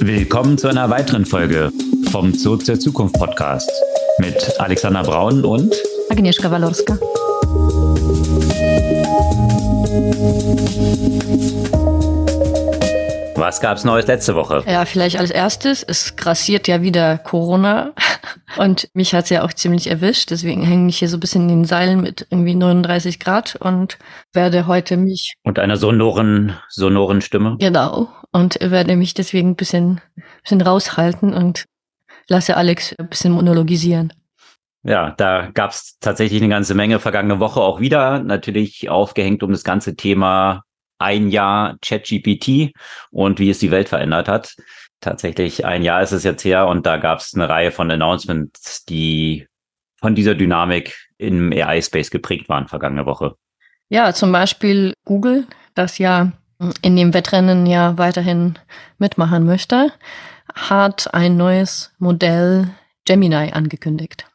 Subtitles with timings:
[0.00, 1.72] Willkommen zu einer weiteren Folge
[2.10, 3.70] vom Zurück zur Zukunft Podcast
[4.18, 5.74] mit Alexander Braun und
[6.10, 6.98] Agnieszka Walorska.
[13.36, 14.64] Was gab's Neues letzte Woche?
[14.66, 17.92] Ja, vielleicht als erstes, es grassiert ja wieder Corona
[18.56, 21.60] und mich hat's ja auch ziemlich erwischt, deswegen hänge ich hier so ein bisschen in
[21.60, 23.98] den Seilen mit irgendwie 39 Grad und
[24.32, 25.34] werde heute mich...
[25.44, 27.56] Und einer sonoren, sonoren Stimme?
[27.60, 30.02] Genau, und werde mich deswegen ein bisschen,
[30.42, 31.64] bisschen raushalten und
[32.28, 34.12] lasse Alex ein bisschen monologisieren.
[34.82, 38.18] Ja, da gab's tatsächlich eine ganze Menge vergangene Woche auch wieder.
[38.20, 40.64] Natürlich aufgehängt um das ganze Thema
[40.98, 42.72] ein Jahr ChatGPT
[43.10, 44.54] und wie es die Welt verändert hat.
[45.00, 48.84] Tatsächlich ein Jahr ist es jetzt her und da gab es eine Reihe von Announcements,
[48.84, 49.46] die
[49.98, 53.34] von dieser Dynamik im AI-Space geprägt waren vergangene Woche.
[53.88, 56.32] Ja, zum Beispiel Google, das ja
[56.82, 58.58] in dem Wettrennen ja weiterhin
[58.98, 59.92] mitmachen möchte,
[60.54, 62.70] hat ein neues Modell
[63.04, 64.26] Gemini angekündigt.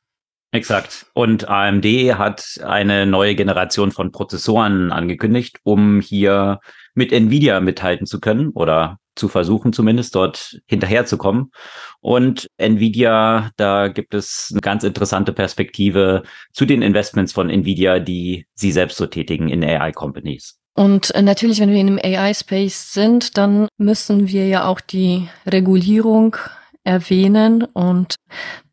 [0.54, 1.06] Exakt.
[1.14, 1.86] Und AMD
[2.18, 6.60] hat eine neue Generation von Prozessoren angekündigt, um hier
[6.94, 11.52] mit Nvidia mithalten zu können oder zu versuchen zumindest dort hinterherzukommen.
[12.00, 18.46] Und Nvidia, da gibt es eine ganz interessante Perspektive zu den Investments von Nvidia, die
[18.54, 20.61] sie selbst so tätigen in AI-Companies.
[20.74, 25.30] Und äh, natürlich, wenn wir in einem AI-Space sind, dann müssen wir ja auch die
[25.46, 26.38] Regulierung
[26.84, 28.16] erwähnen und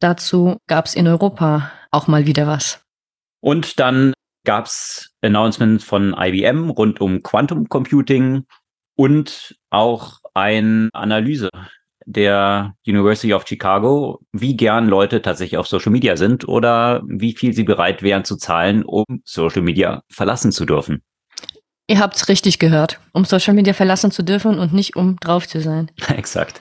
[0.00, 2.80] dazu gab es in Europa auch mal wieder was.
[3.40, 8.44] Und dann gab es Announcements von IBM rund um Quantum Computing
[8.96, 11.50] und auch eine Analyse
[12.06, 17.52] der University of Chicago, wie gern Leute tatsächlich auf Social Media sind oder wie viel
[17.52, 21.02] sie bereit wären zu zahlen, um Social Media verlassen zu dürfen.
[21.90, 25.60] Ihr habt's richtig gehört, um Social Media verlassen zu dürfen und nicht um drauf zu
[25.60, 25.90] sein.
[26.16, 26.60] Exakt.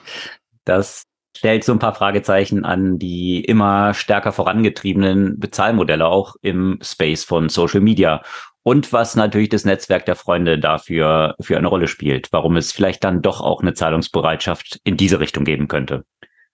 [0.64, 1.04] Das
[1.36, 7.50] stellt so ein paar Fragezeichen an die immer stärker vorangetriebenen Bezahlmodelle auch im Space von
[7.50, 8.22] Social Media.
[8.62, 13.04] Und was natürlich das Netzwerk der Freunde dafür für eine Rolle spielt, warum es vielleicht
[13.04, 16.04] dann doch auch eine Zahlungsbereitschaft in diese Richtung geben könnte.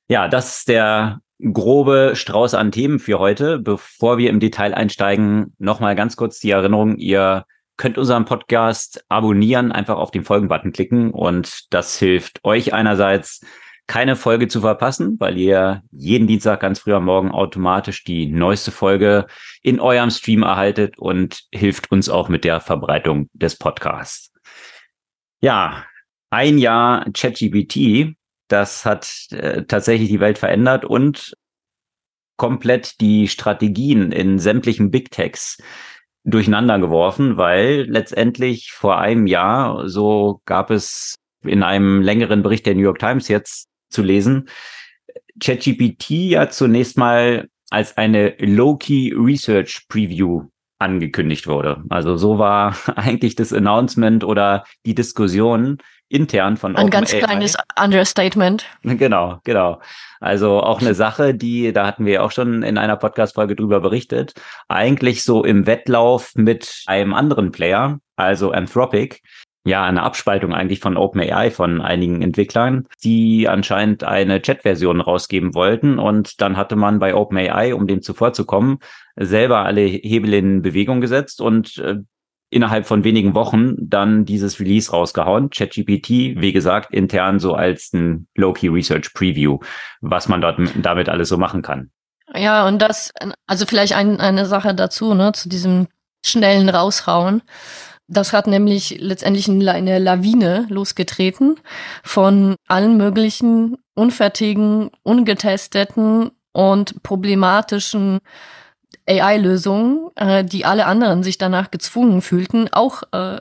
[0.08, 1.20] Ja, das ist der
[1.52, 3.58] grobe Strauß an Themen für heute.
[3.58, 7.44] Bevor wir im Detail einsteigen, nochmal ganz kurz die Erinnerung, ihr
[7.76, 13.40] könnt unseren Podcast abonnieren, einfach auf den Folgen-Button klicken und das hilft euch einerseits
[13.86, 18.70] keine Folge zu verpassen, weil ihr jeden Dienstag ganz früh am Morgen automatisch die neueste
[18.70, 19.26] Folge
[19.62, 24.32] in eurem Stream erhaltet und hilft uns auch mit der Verbreitung des Podcasts.
[25.42, 25.84] Ja,
[26.30, 28.16] ein Jahr ChatGPT,
[28.48, 31.34] das hat äh, tatsächlich die Welt verändert und
[32.36, 35.58] komplett die Strategien in sämtlichen Big Techs
[36.24, 42.74] durcheinander geworfen, weil letztendlich vor einem Jahr, so gab es in einem längeren Bericht der
[42.74, 44.48] New York Times jetzt zu lesen.
[45.40, 50.44] ChatGPT ja zunächst mal als eine Low-Key Research Preview
[50.78, 51.82] angekündigt wurde.
[51.88, 58.66] Also so war eigentlich das Announcement oder die Diskussion intern von Ein ganz kleines Understatement.
[58.82, 59.80] Genau, genau.
[60.20, 64.34] Also auch eine Sache, die, da hatten wir auch schon in einer Podcast-Folge drüber berichtet,
[64.68, 69.20] eigentlich so im Wettlauf mit einem anderen Player, also Anthropic,
[69.66, 75.98] ja, eine Abspaltung eigentlich von OpenAI von einigen Entwicklern, die anscheinend eine Chat-Version rausgeben wollten.
[75.98, 78.78] Und dann hatte man bei OpenAI, um dem zuvorzukommen,
[79.16, 81.96] selber alle Hebel in Bewegung gesetzt und äh,
[82.54, 85.50] innerhalb von wenigen Wochen dann dieses Release rausgehauen.
[85.50, 89.58] ChatGPT, wie gesagt, intern so als ein Low-Key Research Preview,
[90.00, 91.90] was man dort damit alles so machen kann.
[92.34, 93.12] Ja, und das,
[93.46, 95.88] also vielleicht ein, eine Sache dazu, ne, zu diesem
[96.24, 97.42] schnellen Raushauen.
[98.06, 101.56] Das hat nämlich letztendlich eine Lawine losgetreten
[102.02, 108.20] von allen möglichen unfertigen, ungetesteten und problematischen
[109.08, 113.40] AI-Lösungen, äh, die alle anderen sich danach gezwungen fühlten, auch äh,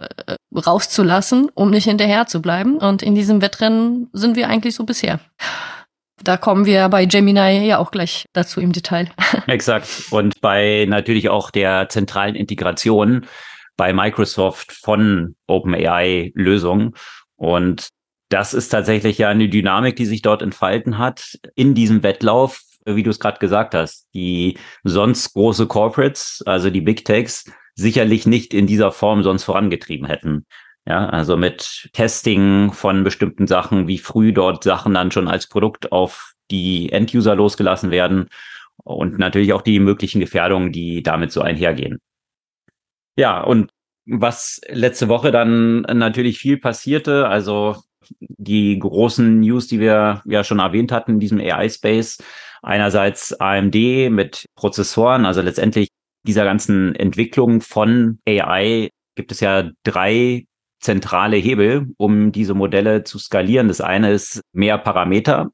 [0.54, 2.78] rauszulassen, um nicht hinterher zu bleiben.
[2.78, 5.20] Und in diesem Wettrennen sind wir eigentlich so bisher.
[6.24, 9.10] Da kommen wir bei Gemini ja auch gleich dazu im Detail.
[9.48, 9.88] Exakt.
[10.12, 13.26] Und bei natürlich auch der zentralen Integration
[13.76, 16.94] bei Microsoft von OpenAI-Lösungen.
[17.36, 17.90] Und
[18.30, 23.04] das ist tatsächlich ja eine Dynamik, die sich dort entfalten hat in diesem Wettlauf, wie
[23.04, 24.08] du es gerade gesagt hast.
[24.14, 27.46] Die sonst große Corporates, also die Big Techs,
[27.76, 30.46] sicherlich nicht in dieser Form sonst vorangetrieben hätten.
[30.86, 35.92] Ja, also mit Testing von bestimmten Sachen, wie früh dort Sachen dann schon als Produkt
[35.94, 38.28] auf die End-User losgelassen werden
[38.84, 42.00] und natürlich auch die möglichen Gefährdungen, die damit so einhergehen.
[43.16, 43.72] Ja, und
[44.06, 47.78] was letzte Woche dann natürlich viel passierte, also
[48.20, 52.22] die großen News, die wir ja schon erwähnt hatten in diesem AI-Space.
[52.64, 53.76] Einerseits AMD
[54.10, 55.90] mit Prozessoren, also letztendlich
[56.26, 60.46] dieser ganzen Entwicklung von AI gibt es ja drei
[60.80, 63.68] zentrale Hebel, um diese Modelle zu skalieren.
[63.68, 65.52] Das eine ist mehr Parameter.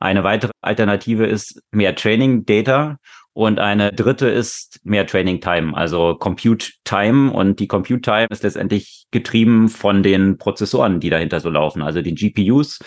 [0.00, 2.98] Eine weitere Alternative ist mehr Training Data.
[3.32, 7.32] Und eine dritte ist mehr Training Time, also Compute Time.
[7.32, 12.00] Und die Compute Time ist letztendlich getrieben von den Prozessoren, die dahinter so laufen, also
[12.00, 12.78] den GPUs.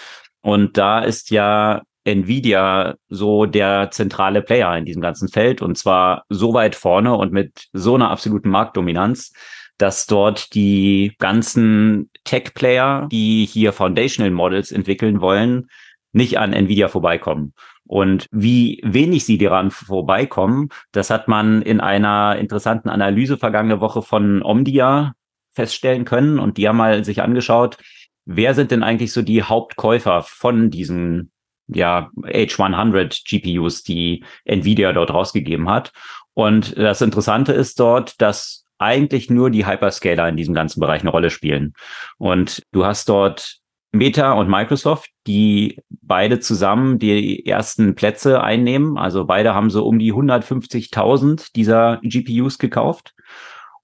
[0.42, 6.24] Und da ist ja Nvidia so der zentrale Player in diesem ganzen Feld und zwar
[6.30, 9.33] so weit vorne und mit so einer absoluten Marktdominanz,
[9.77, 15.68] dass dort die ganzen Tech-Player, die hier Foundational Models entwickeln wollen,
[16.13, 17.54] nicht an Nvidia vorbeikommen.
[17.86, 24.01] Und wie wenig sie daran vorbeikommen, das hat man in einer interessanten Analyse vergangene Woche
[24.01, 25.13] von Omdia
[25.54, 26.39] feststellen können.
[26.39, 27.77] Und die haben mal sich angeschaut,
[28.25, 31.31] wer sind denn eigentlich so die Hauptkäufer von diesen
[31.67, 35.91] ja, H100 GPUs, die Nvidia dort rausgegeben hat.
[36.33, 41.09] Und das Interessante ist dort, dass eigentlich nur die Hyperscaler in diesem ganzen Bereich eine
[41.09, 41.73] Rolle spielen.
[42.17, 43.57] Und du hast dort
[43.91, 48.97] Meta und Microsoft, die beide zusammen die ersten Plätze einnehmen.
[48.97, 53.13] Also beide haben so um die 150.000 dieser GPUs gekauft.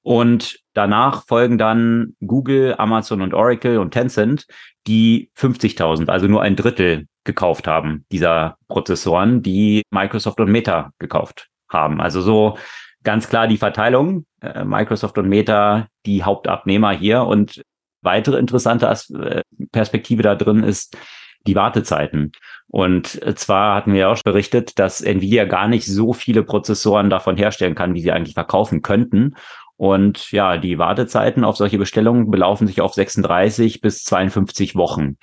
[0.01, 4.45] Und danach folgen dann Google, Amazon und Oracle und Tencent,
[4.85, 11.49] die 50.000, also nur ein Drittel gekauft haben dieser Prozessoren, die Microsoft und Meta gekauft
[11.69, 12.01] haben.
[12.01, 12.57] Also so
[13.03, 14.25] ganz klar die Verteilung.
[14.41, 17.63] Äh, Microsoft und Meta die Hauptabnehmer hier und
[18.01, 19.41] weitere interessante äh,
[19.71, 20.97] Perspektive da drin ist
[21.45, 22.31] die Wartezeiten.
[22.67, 27.09] Und äh, zwar hatten wir ja auch berichtet, dass Nvidia gar nicht so viele Prozessoren
[27.09, 29.35] davon herstellen kann, wie sie eigentlich verkaufen könnten.
[29.75, 35.17] Und ja, die Wartezeiten auf solche Bestellungen belaufen sich auf 36 bis 52 Wochen,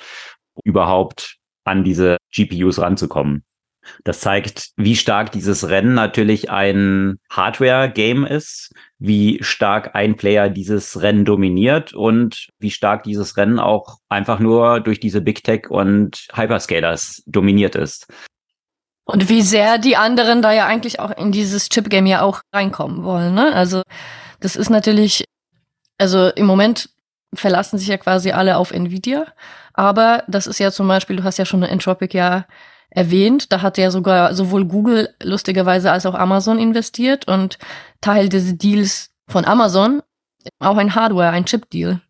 [0.65, 3.45] überhaupt an diese GPUs ranzukommen.
[4.05, 11.01] Das zeigt, wie stark dieses Rennen natürlich ein Hardware-Game ist, wie stark ein Player dieses
[11.01, 16.29] Rennen dominiert und wie stark dieses Rennen auch einfach nur durch diese Big Tech und
[16.35, 18.07] Hyperscalers dominiert ist.
[19.05, 23.03] Und wie sehr die anderen da ja eigentlich auch in dieses Chip-Game ja auch reinkommen
[23.03, 23.35] wollen.
[23.35, 23.53] Ne?
[23.53, 23.83] Also
[24.41, 25.25] das ist natürlich,
[25.99, 26.91] also im Moment
[27.35, 29.27] verlassen sich ja quasi alle auf Nvidia,
[29.73, 32.45] aber das ist ja zum Beispiel, du hast ja schon Entropic ja
[32.91, 33.53] erwähnt.
[33.53, 37.59] Da hat ja sogar sowohl Google lustigerweise als auch Amazon investiert und
[38.01, 40.03] Teil des Deals von Amazon
[40.59, 42.01] auch ein Hardware, ein Chip-Deal.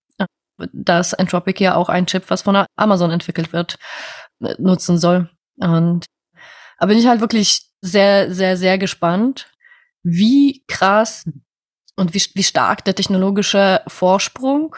[0.73, 3.79] Das Entropic ja auch ein Chip, was von Amazon entwickelt wird,
[4.59, 5.31] nutzen soll.
[5.57, 6.07] Und
[6.79, 9.51] da bin ich halt wirklich sehr, sehr, sehr gespannt,
[10.03, 11.25] wie krass
[11.97, 14.77] und wie, wie stark der technologische Vorsprung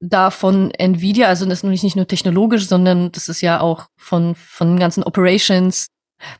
[0.00, 4.34] da von Nvidia, also das ist nicht nur technologisch, sondern das ist ja auch von,
[4.34, 5.88] von ganzen Operations,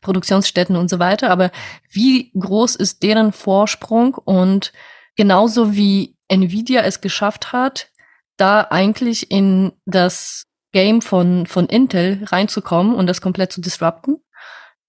[0.01, 1.29] Produktionsstätten und so weiter.
[1.29, 1.51] Aber
[1.89, 4.71] wie groß ist deren Vorsprung und
[5.15, 7.89] genauso wie Nvidia es geschafft hat,
[8.37, 14.17] da eigentlich in das Game von, von Intel reinzukommen und das komplett zu disrupten,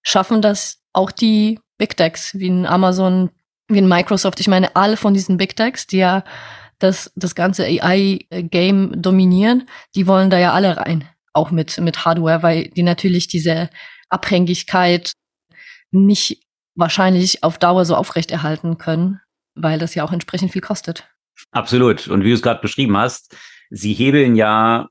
[0.02, 3.30] schaffen das auch die Big Techs wie in Amazon,
[3.68, 4.40] wie in Microsoft.
[4.40, 6.24] Ich meine, alle von diesen Big Techs, die ja
[6.80, 12.42] das, das ganze AI-Game dominieren, die wollen da ja alle rein, auch mit, mit Hardware,
[12.42, 13.70] weil die natürlich diese
[14.08, 15.12] Abhängigkeit
[15.92, 16.42] nicht
[16.74, 19.20] wahrscheinlich auf Dauer so aufrechterhalten können,
[19.54, 21.08] weil das ja auch entsprechend viel kostet.
[21.52, 22.08] Absolut.
[22.08, 23.36] Und wie du es gerade beschrieben hast,
[23.70, 24.88] sie hebeln ja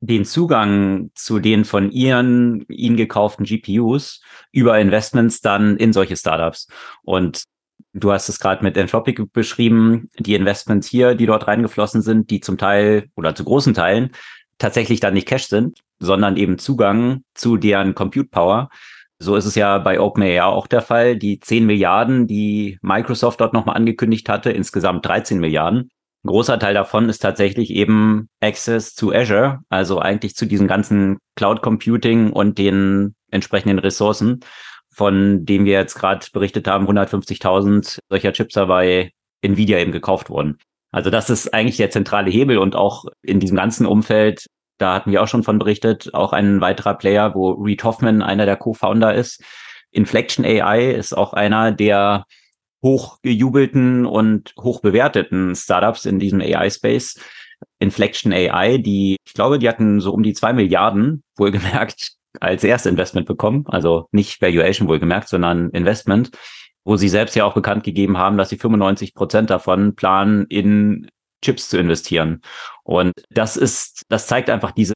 [0.00, 4.20] den Zugang zu den von ihren ihnen gekauften GPUs
[4.50, 6.66] über Investments dann in solche Startups.
[7.02, 7.44] Und
[7.92, 12.40] Du hast es gerade mit Entropic beschrieben, die Investments hier, die dort reingeflossen sind, die
[12.40, 14.10] zum Teil oder zu großen Teilen
[14.58, 18.70] tatsächlich dann nicht Cash sind, sondern eben Zugang zu deren Compute Power.
[19.18, 21.16] So ist es ja bei OpenAI auch der Fall.
[21.16, 25.90] Die 10 Milliarden, die Microsoft dort nochmal angekündigt hatte, insgesamt 13 Milliarden.
[26.24, 31.18] Ein großer Teil davon ist tatsächlich eben Access to Azure, also eigentlich zu diesem ganzen
[31.34, 34.40] Cloud Computing und den entsprechenden Ressourcen
[34.92, 40.58] von dem wir jetzt gerade berichtet haben, 150.000 solcher Chips bei Nvidia eben gekauft wurden.
[40.92, 44.46] Also das ist eigentlich der zentrale Hebel und auch in diesem ganzen Umfeld,
[44.78, 48.44] da hatten wir auch schon von berichtet, auch ein weiterer Player, wo Reed Hoffman einer
[48.44, 49.42] der Co-Founder ist.
[49.90, 52.24] Inflection AI ist auch einer der
[52.82, 57.18] hochgejubelten und hochbewerteten Startups in diesem AI-Space.
[57.78, 63.26] Inflection AI, die, ich glaube, die hatten so um die zwei Milliarden, wohlgemerkt, als Erstinvestment
[63.26, 63.64] bekommen.
[63.68, 66.30] Also nicht Valuation wohlgemerkt, sondern Investment,
[66.84, 71.08] wo sie selbst ja auch bekannt gegeben haben, dass sie 95 Prozent davon planen, in
[71.42, 72.40] Chips zu investieren.
[72.84, 74.94] Und das ist, das zeigt einfach diese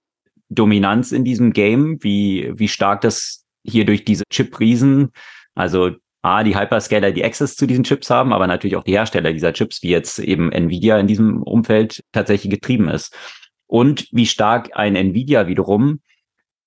[0.48, 5.10] Dominanz in diesem Game, wie, wie stark das hier durch diese Chip-Riesen,
[5.54, 5.90] also
[6.22, 9.52] A, die Hyperscaler, die Access zu diesen Chips haben, aber natürlich auch die Hersteller dieser
[9.52, 13.16] Chips, wie jetzt eben Nvidia in diesem Umfeld tatsächlich getrieben ist.
[13.68, 16.00] Und wie stark ein Nvidia wiederum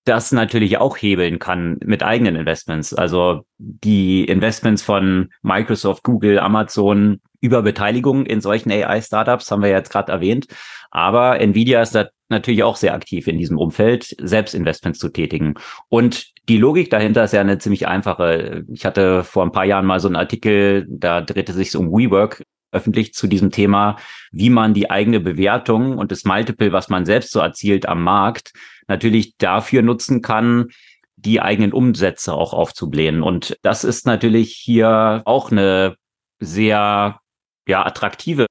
[0.09, 2.93] das natürlich auch hebeln kann mit eigenen Investments.
[2.95, 9.91] Also die Investments von Microsoft, Google, Amazon über Beteiligung in solchen AI-Startups haben wir jetzt
[9.91, 10.47] gerade erwähnt.
[10.89, 15.53] Aber Nvidia ist da natürlich auch sehr aktiv in diesem Umfeld, selbst Investments zu tätigen.
[15.89, 18.65] Und die Logik dahinter ist ja eine ziemlich einfache.
[18.73, 22.43] Ich hatte vor ein paar Jahren mal so einen Artikel, da drehte sich um WeWork
[22.71, 23.97] öffentlich zu diesem Thema,
[24.31, 28.53] wie man die eigene Bewertung und das Multiple, was man selbst so erzielt am Markt,
[28.87, 30.67] natürlich dafür nutzen kann,
[31.15, 33.23] die eigenen Umsätze auch aufzublähen.
[33.23, 35.95] Und das ist natürlich hier auch eine
[36.39, 37.19] sehr
[37.67, 38.45] ja, attraktive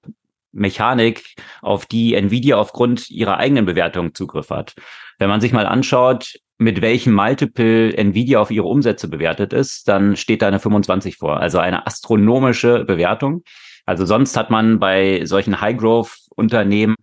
[0.52, 4.74] Mechanik, auf die Nvidia aufgrund ihrer eigenen Bewertung Zugriff hat.
[5.18, 10.16] Wenn man sich mal anschaut, mit welchem Multiple Nvidia auf ihre Umsätze bewertet ist, dann
[10.16, 13.42] steht da eine 25 vor, also eine astronomische Bewertung.
[13.88, 16.94] Also sonst hat man bei solchen High-Growth-Unternehmen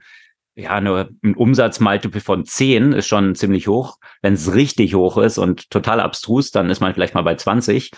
[0.54, 3.98] ja, nur ein Umsatzmultiple von 10 ist schon ziemlich hoch.
[4.22, 7.90] Wenn es richtig hoch ist und total abstrus, dann ist man vielleicht mal bei 20.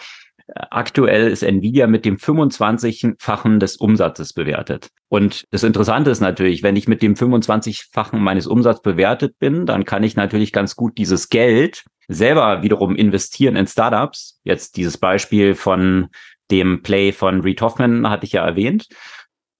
[0.71, 4.87] Aktuell ist Nvidia mit dem 25-fachen des Umsatzes bewertet.
[5.09, 9.83] Und das Interessante ist natürlich, wenn ich mit dem 25-fachen meines Umsatzes bewertet bin, dann
[9.83, 14.39] kann ich natürlich ganz gut dieses Geld selber wiederum investieren in Startups.
[14.45, 16.07] Jetzt dieses Beispiel von
[16.51, 18.87] dem Play von Reed Hoffman hatte ich ja erwähnt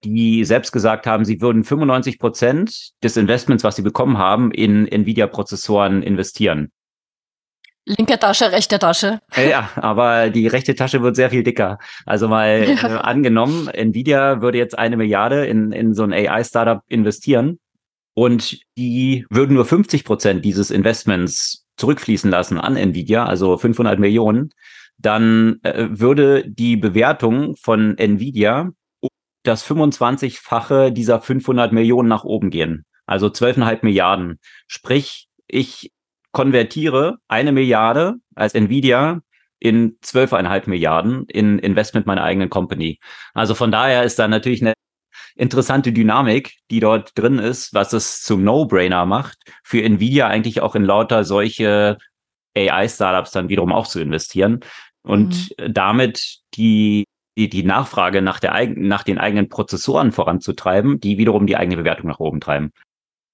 [0.03, 4.87] die selbst gesagt haben, sie würden 95 Prozent des Investments, was sie bekommen haben, in
[4.87, 6.71] Nvidia-Prozessoren investieren.
[7.85, 9.19] Linke Tasche, rechte Tasche.
[9.35, 11.77] Ja, aber die rechte Tasche wird sehr viel dicker.
[12.05, 12.95] Also mal ja.
[12.95, 17.59] äh, angenommen, Nvidia würde jetzt eine Milliarde in, in so ein AI-Startup investieren
[18.13, 24.49] und die würden nur 50 Prozent dieses Investments zurückfließen lassen an Nvidia, also 500 Millionen,
[24.97, 28.71] dann äh, würde die Bewertung von Nvidia
[29.43, 32.85] das 25-fache dieser 500 Millionen nach oben gehen.
[33.05, 34.39] Also 12,5 Milliarden.
[34.67, 35.91] Sprich, ich
[36.31, 39.21] konvertiere eine Milliarde als Nvidia
[39.59, 42.99] in 12,5 Milliarden in Investment meiner eigenen Company.
[43.33, 44.73] Also von daher ist da natürlich eine
[45.35, 50.75] interessante Dynamik, die dort drin ist, was es zum No-Brainer macht, für Nvidia eigentlich auch
[50.75, 51.97] in lauter solche
[52.55, 54.59] AI-Startups dann wiederum auch zu investieren
[55.03, 55.73] und mhm.
[55.73, 57.05] damit die
[57.37, 62.09] die, die Nachfrage nach, der, nach den eigenen Prozessoren voranzutreiben, die wiederum die eigene Bewertung
[62.09, 62.71] nach oben treiben.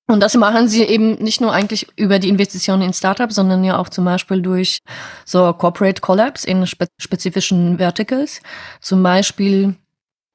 [0.07, 3.77] Und das machen sie eben nicht nur eigentlich über die Investitionen in Startups, sondern ja
[3.77, 4.79] auch zum Beispiel durch
[5.25, 8.41] so Corporate Collabs in spe spezifischen Verticals.
[8.81, 9.75] Zum Beispiel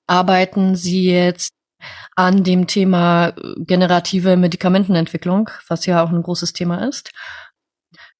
[0.07, 1.53] arbeiten sie jetzt
[2.17, 7.11] an dem Thema generative Medikamentenentwicklung, was ja auch ein großes Thema ist,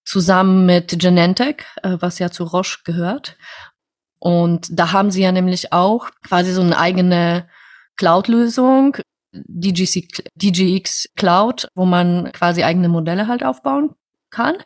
[0.09, 3.37] zusammen mit Genentech, äh, was ja zu Roche gehört.
[4.19, 7.47] Und da haben sie ja nämlich auch quasi so eine eigene
[7.97, 8.97] Cloud-Lösung,
[9.33, 13.91] DGX Cloud, wo man quasi eigene Modelle halt aufbauen
[14.31, 14.57] kann.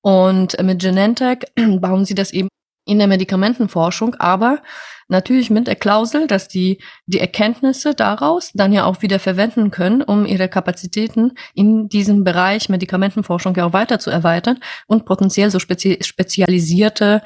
[0.00, 1.44] Und mit Genentech
[1.80, 2.48] bauen sie das eben
[2.88, 4.62] in der Medikamentenforschung, aber
[5.08, 10.02] natürlich mit der Klausel, dass die die Erkenntnisse daraus dann ja auch wieder verwenden können,
[10.02, 15.58] um ihre Kapazitäten in diesem Bereich Medikamentenforschung ja auch weiter zu erweitern und potenziell so
[15.58, 17.22] spezi spezialisierte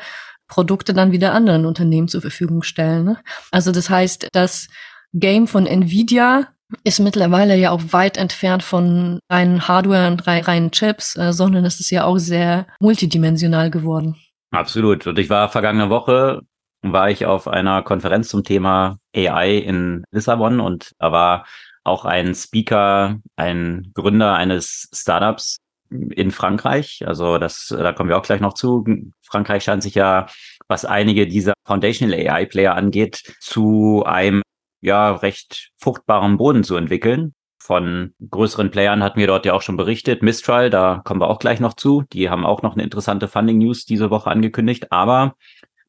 [0.48, 3.04] Produkte dann wieder anderen Unternehmen zur Verfügung stellen.
[3.04, 3.16] Ne?
[3.50, 4.68] Also das heißt, das
[5.12, 6.48] Game von Nvidia
[6.84, 11.80] ist mittlerweile ja auch weit entfernt von reinen Hardware und reinen Chips, äh, sondern es
[11.80, 14.16] ist ja auch sehr multidimensional geworden.
[14.52, 15.06] Absolut.
[15.06, 16.42] Und ich war vergangene Woche
[16.82, 21.46] war ich auf einer Konferenz zum Thema AI in Lissabon und da war
[21.84, 25.58] auch ein Speaker, ein Gründer eines Startups
[25.90, 27.02] in Frankreich.
[27.06, 28.84] Also das, da kommen wir auch gleich noch zu.
[29.22, 30.26] Frankreich scheint sich ja,
[30.68, 34.42] was einige dieser Foundational AI Player angeht, zu einem
[34.80, 37.34] ja recht fruchtbaren Boden zu entwickeln.
[37.64, 40.20] Von größeren Playern hatten wir dort ja auch schon berichtet.
[40.20, 42.02] Mistral, da kommen wir auch gleich noch zu.
[42.12, 44.90] Die haben auch noch eine interessante Funding News diese Woche angekündigt.
[44.90, 45.36] Aber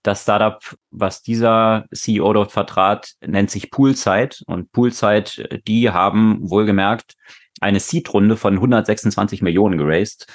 [0.03, 0.61] das Startup,
[0.91, 4.35] was dieser CEO dort vertrat, nennt sich Poolside.
[4.45, 7.15] Und Poolside, die haben wohlgemerkt
[7.59, 10.27] eine Seed-Runde von 126 Millionen geraced.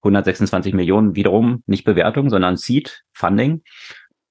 [0.00, 3.64] 126 Millionen wiederum nicht Bewertung, sondern Seed Funding.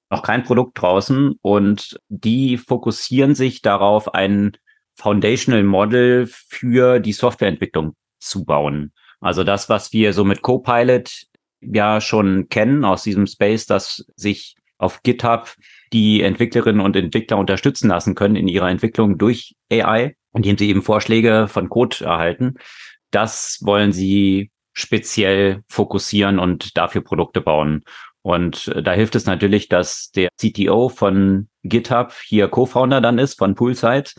[0.10, 4.58] Noch kein Produkt draußen und die fokussieren sich darauf, ein
[4.96, 8.94] Foundational Model für die Softwareentwicklung zu bauen.
[9.20, 11.28] Also das, was wir so mit Copilot
[11.62, 15.56] ja schon kennen aus diesem Space, dass sich auf GitHub
[15.94, 20.82] die Entwicklerinnen und Entwickler unterstützen lassen können in ihrer Entwicklung durch AI, indem sie eben
[20.82, 22.56] Vorschläge von Code erhalten.
[23.12, 27.84] Das wollen sie speziell fokussieren und dafür Produkte bauen.
[28.24, 33.38] Und äh, da hilft es natürlich, dass der CTO von GitHub hier Co-Founder dann ist
[33.38, 34.12] von Poolside.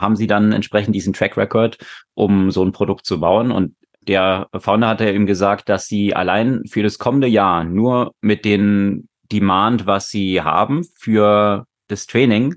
[0.00, 1.78] Haben sie dann entsprechend diesen Track Record,
[2.14, 3.50] um so ein Produkt zu bauen.
[3.50, 3.74] Und
[4.08, 8.44] der Founder hat ja eben gesagt, dass sie allein für das kommende Jahr nur mit
[8.44, 12.56] den Demand, was sie haben für das Training,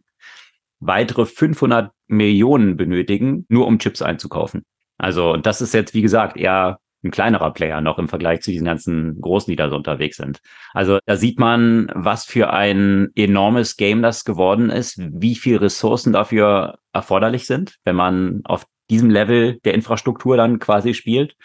[0.79, 4.63] weitere 500 Millionen benötigen, nur um Chips einzukaufen.
[4.97, 8.65] Also das ist jetzt, wie gesagt, eher ein kleinerer Player noch im Vergleich zu diesen
[8.65, 10.41] ganzen Großen, die da so unterwegs sind.
[10.73, 16.13] Also da sieht man, was für ein enormes Game das geworden ist, wie viel Ressourcen
[16.13, 21.35] dafür erforderlich sind, wenn man auf diesem Level der Infrastruktur dann quasi spielt.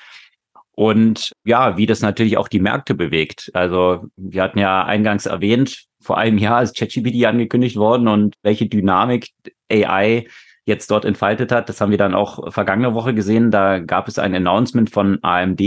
[0.73, 3.51] Und ja, wie das natürlich auch die Märkte bewegt.
[3.53, 8.67] Also wir hatten ja eingangs erwähnt, vor einem Jahr ist ChatGPT angekündigt worden und welche
[8.67, 9.31] Dynamik
[9.71, 10.29] AI
[10.69, 11.69] jetzt dort entfaltet hat.
[11.69, 13.51] Das haben wir dann auch vergangene Woche gesehen.
[13.51, 15.61] Da gab es ein Announcement von AMD,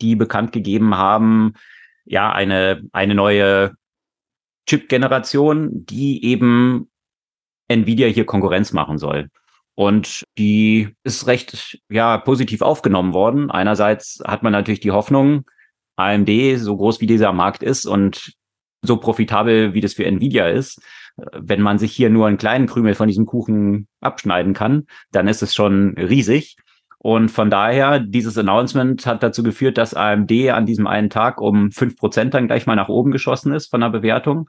[0.00, 1.54] die bekannt gegeben haben,
[2.04, 3.72] ja, eine, eine neue
[4.66, 6.88] Chip-Generation, die eben
[7.68, 9.28] Nvidia hier Konkurrenz machen soll.
[9.74, 13.50] Und die ist recht, ja, positiv aufgenommen worden.
[13.50, 15.44] Einerseits hat man natürlich die Hoffnung,
[15.96, 18.34] AMD, so groß wie dieser Markt ist und
[18.82, 20.80] so profitabel wie das für Nvidia ist,
[21.32, 25.42] wenn man sich hier nur einen kleinen Krümel von diesem Kuchen abschneiden kann, dann ist
[25.42, 26.56] es schon riesig.
[26.98, 31.72] Und von daher, dieses Announcement hat dazu geführt, dass AMD an diesem einen Tag um
[31.72, 34.48] fünf Prozent dann gleich mal nach oben geschossen ist von der Bewertung.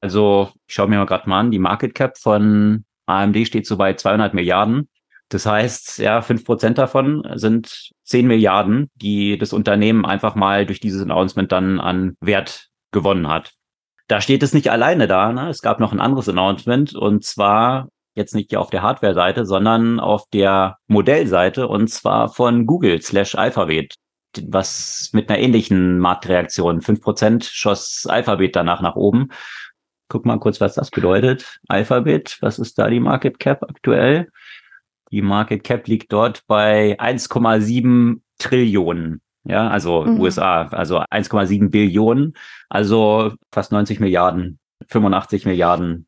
[0.00, 3.76] Also ich schaue mir mal gerade mal an, die Market Cap von AMD steht so
[3.76, 4.88] bei 200 Milliarden.
[5.28, 10.80] Das heißt, ja, fünf Prozent davon sind zehn Milliarden, die das Unternehmen einfach mal durch
[10.80, 13.54] dieses Announcement dann an Wert gewonnen hat.
[14.12, 15.32] Da steht es nicht alleine da.
[15.32, 15.48] Ne?
[15.48, 20.28] Es gab noch ein anderes Announcement und zwar jetzt nicht auf der Hardware-Seite, sondern auf
[20.34, 23.94] der Modellseite und zwar von Google slash Alphabet,
[24.48, 26.82] was mit einer ähnlichen Marktreaktion.
[26.82, 29.30] fünf Prozent schoss Alphabet danach nach oben.
[30.08, 31.58] Guck mal kurz, was das bedeutet.
[31.68, 34.28] Alphabet, was ist da die Market Cap aktuell?
[35.10, 39.22] Die Market Cap liegt dort bei 1,7 Trillionen.
[39.44, 40.20] Ja, also mhm.
[40.20, 42.34] USA, also 1,7 Billionen,
[42.68, 46.06] also fast 90 Milliarden, 85 Milliarden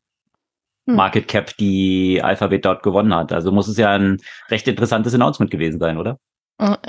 [0.85, 0.95] mhm.
[0.95, 3.33] Market Cap, die Alphabet dort gewonnen hat.
[3.33, 6.17] Also muss es ja ein recht interessantes Announcement gewesen sein, oder?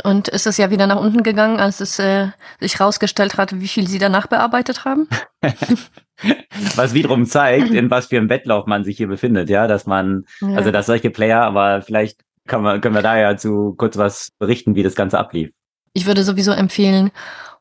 [0.04, 2.28] Und ist es ja wieder nach unten gegangen, als es äh,
[2.60, 5.08] sich rausgestellt hat, wie viel sie danach bearbeitet haben?
[6.76, 10.24] was wiederum zeigt, in was für einem Wettlauf man sich hier befindet, ja, dass man,
[10.40, 10.56] ja.
[10.56, 14.30] also dass solche Player, aber vielleicht kann man, können wir da ja zu kurz was
[14.38, 15.50] berichten, wie das Ganze ablief.
[15.96, 17.10] Ich würde sowieso empfehlen,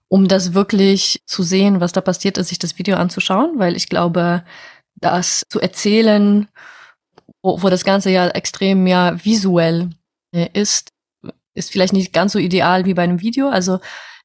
[0.10, 3.88] um das wirklich zu sehen, was da passiert ist, sich das Video anzuschauen, weil ich
[3.88, 4.44] glaube,
[4.96, 6.50] das zu erzählen,
[7.42, 9.92] wo, wo das Ganze ja extrem ja visuell
[10.34, 10.92] äh, ist,
[11.54, 13.48] ist vielleicht nicht ganz so ideal wie bei einem Video.
[13.48, 13.80] Also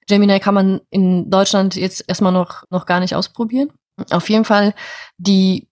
[0.08, 3.70] Gemini kann man in Deutschland jetzt erstmal noch, noch gar nicht ausprobieren.
[4.10, 4.74] Auf jeden Fall
[5.18, 5.68] die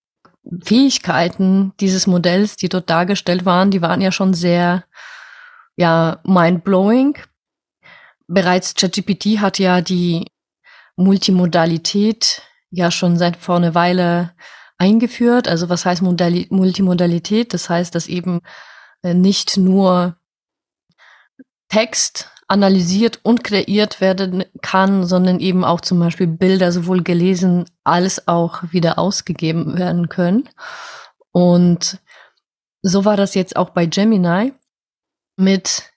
[0.62, 4.84] Fähigkeiten dieses Modells, die dort dargestellt waren, die waren ja schon sehr,
[5.74, 7.18] ja, mind-blowing
[8.28, 10.26] bereits ChatGPT hat ja die
[10.96, 14.34] Multimodalität ja schon seit vor einer Weile
[14.76, 15.48] eingeführt.
[15.48, 17.52] Also was heißt Modali Multimodalität?
[17.54, 18.40] Das heißt, dass eben
[19.02, 20.16] äh, nicht nur
[21.68, 28.26] Text analysiert und kreiert werden kann, sondern eben auch zum Beispiel Bilder sowohl gelesen als
[28.26, 30.48] auch wieder ausgegeben werden können.
[31.30, 31.98] Und
[32.80, 34.54] so war das jetzt auch bei Gemini
[35.36, 35.90] mit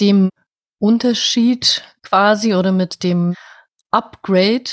[0.00, 0.30] dem
[0.78, 3.34] Unterschied quasi oder mit dem
[3.90, 4.70] Upgrade,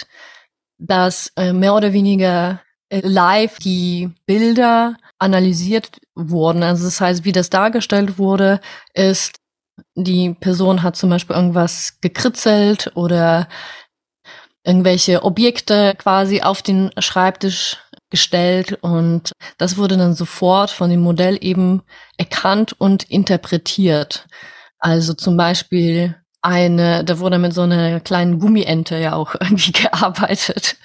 [0.77, 6.63] dass äh, mehr oder weniger äh, live die Bilder analysiert wurden.
[6.63, 8.59] Also das heißt, wie das dargestellt wurde,
[8.93, 9.37] ist,
[9.95, 13.47] die Person hat zum Beispiel irgendwas gekritzelt oder
[14.63, 17.77] irgendwelche Objekte quasi auf den Schreibtisch
[18.09, 21.83] gestellt und das wurde dann sofort von dem Modell eben
[22.17, 24.27] erkannt und interpretiert.
[24.85, 30.77] Also zum Beispiel eine, da wurde mit so einer kleinen Gummiente ja auch irgendwie gearbeitet.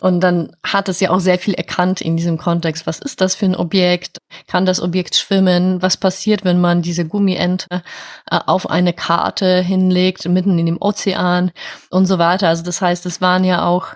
[0.00, 2.86] Und dann hat es ja auch sehr viel erkannt in diesem Kontext.
[2.86, 4.16] Was ist das für ein Objekt?
[4.46, 5.82] Kann das Objekt schwimmen?
[5.82, 7.82] Was passiert, wenn man diese Gummiente
[8.30, 11.50] äh, auf eine Karte hinlegt, mitten in dem Ozean
[11.90, 12.48] und so weiter?
[12.48, 13.88] Also das heißt, es waren ja auch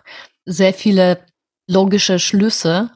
[0.45, 1.21] sehr viele
[1.67, 2.91] logische Schlüsse,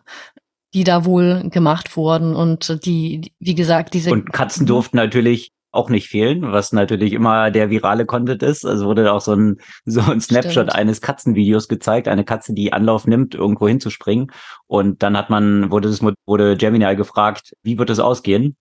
[0.75, 4.11] die da wohl gemacht wurden und die, wie gesagt, diese.
[4.11, 8.65] Und Katzen durften natürlich auch nicht fehlen, was natürlich immer der virale Content ist.
[8.65, 10.75] Also wurde auch so ein, so ein Snapshot Stimmt.
[10.75, 14.31] eines Katzenvideos gezeigt, eine Katze, die Anlauf nimmt, irgendwo hinzuspringen.
[14.67, 18.57] Und dann hat man, wurde das, wurde Gemini gefragt, wie wird es ausgehen?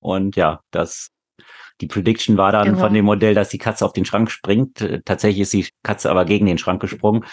[0.00, 1.10] Und ja, das
[1.80, 2.78] Die Prediction war dann genau.
[2.78, 4.80] von dem Modell, dass die Katze auf den Schrank springt.
[4.80, 7.24] Äh, tatsächlich ist die Katze aber gegen den Schrank gesprungen.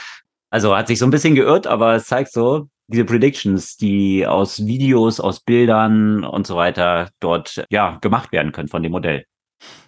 [0.50, 4.66] Also hat sich so ein bisschen geirrt, aber es zeigt so, diese Predictions, die aus
[4.66, 9.26] Videos, aus Bildern und so weiter dort ja gemacht werden können von dem Modell.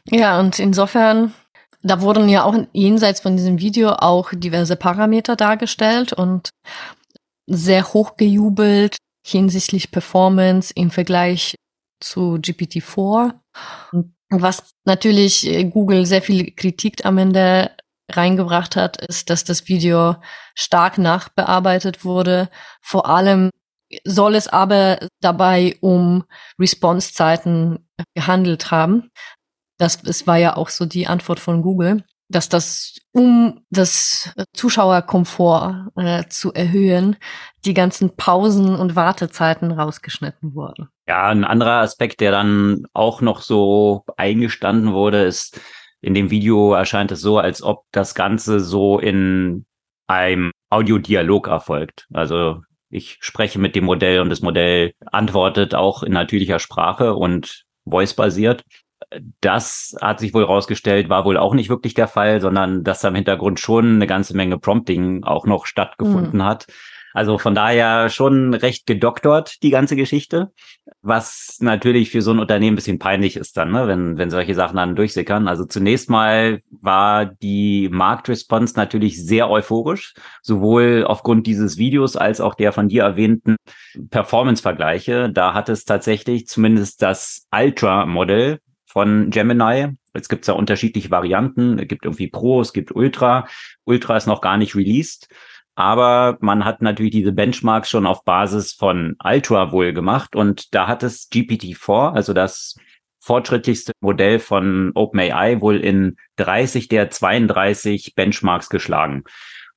[0.10, 1.34] Ja, und insofern,
[1.82, 6.50] da wurden ja auch jenseits von diesem Video auch diverse Parameter dargestellt und
[7.48, 11.56] sehr hochgejubelt hinsichtlich Performance im Vergleich
[12.00, 13.34] zu GPT-4.
[14.30, 17.72] Was natürlich äh, Google sehr viel Kritik am Ende
[18.18, 20.16] reingebracht hat, ist, dass das Video
[20.56, 22.50] stark nachbearbeitet wurde.
[22.82, 23.50] Vor allem
[24.04, 26.24] soll es aber dabei um
[26.60, 29.12] Response-Zeiten gehandelt haben.
[29.78, 35.92] Das, das war ja auch so die Antwort von Google, dass das, um das Zuschauerkomfort
[35.96, 37.18] äh, zu erhöhen,
[37.66, 40.90] die ganzen Pausen und Wartezeiten rausgeschnitten wurden.
[41.08, 45.60] Ja, ein anderer Aspekt, der dann auch noch so eingestanden wurde, ist,
[46.04, 49.66] in dem Video erscheint es so, als ob das Ganze so in
[50.06, 52.08] einem Audiodialog erfolgt.
[52.14, 57.64] Also ich spreche mit dem Modell und das Modell antwortet auch in natürlicher Sprache und
[57.90, 58.64] voice-basiert.
[59.40, 63.08] Das hat sich wohl rausgestellt, war wohl auch nicht wirklich der Fall, sondern dass da
[63.08, 66.46] im Hintergrund schon eine ganze Menge Prompting auch noch stattgefunden mhm.
[66.46, 66.68] hat.
[67.14, 70.52] Also von daher schon recht gedoktort, die ganze Geschichte.
[71.02, 73.88] Was natürlich für so ein Unternehmen ein bisschen peinlich ist dann, ne?
[73.88, 75.48] wenn, wenn solche Sachen dann durchsickern.
[75.48, 82.56] Also zunächst mal war die Marktresponse natürlich sehr euphorisch, sowohl aufgrund dieses Videos als auch
[82.56, 83.58] der von dir erwähnten
[84.10, 85.30] Performance-Vergleiche.
[85.32, 89.96] Da hat es tatsächlich zumindest das Ultra-Modell von Gemini.
[90.14, 91.80] Jetzt gibt es ja unterschiedliche Varianten.
[91.80, 93.48] Es gibt irgendwie Pro, es gibt Ultra.
[93.86, 95.28] Ultra ist noch gar nicht released.
[95.76, 100.88] Aber man hat natürlich diese Benchmarks schon auf Basis von Ultra wohl gemacht und da
[100.88, 102.76] hat es GPT-4, also das
[103.20, 109.24] fortschrittlichste Modell von OpenAI, wohl in 30 der 32 Benchmarks geschlagen.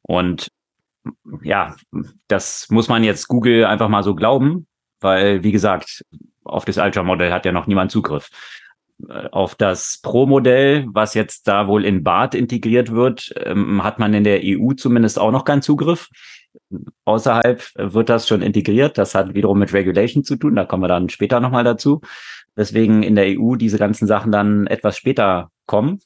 [0.03, 0.49] Und
[1.43, 1.77] ja,
[2.29, 4.67] das muss man jetzt Google einfach mal so glauben,
[5.01, 6.03] weil, wie gesagt,
[6.45, 8.31] auf das Ultra-Modell hat ja noch niemand Zugriff.
[9.09, 14.15] Äh, auf das Pro-Modell, was jetzt da wohl in BART integriert wird, ähm, hat man
[14.15, 16.09] in der EU zumindest auch noch keinen Zugriff.
[17.05, 18.99] Außerhalb wird das schon integriert.
[18.99, 20.57] Das hat wiederum mit Regulation zu tun.
[20.57, 22.01] Da kommen wir dann später nochmal dazu.
[22.57, 26.01] Deswegen in der EU diese ganzen Sachen dann etwas später kommen.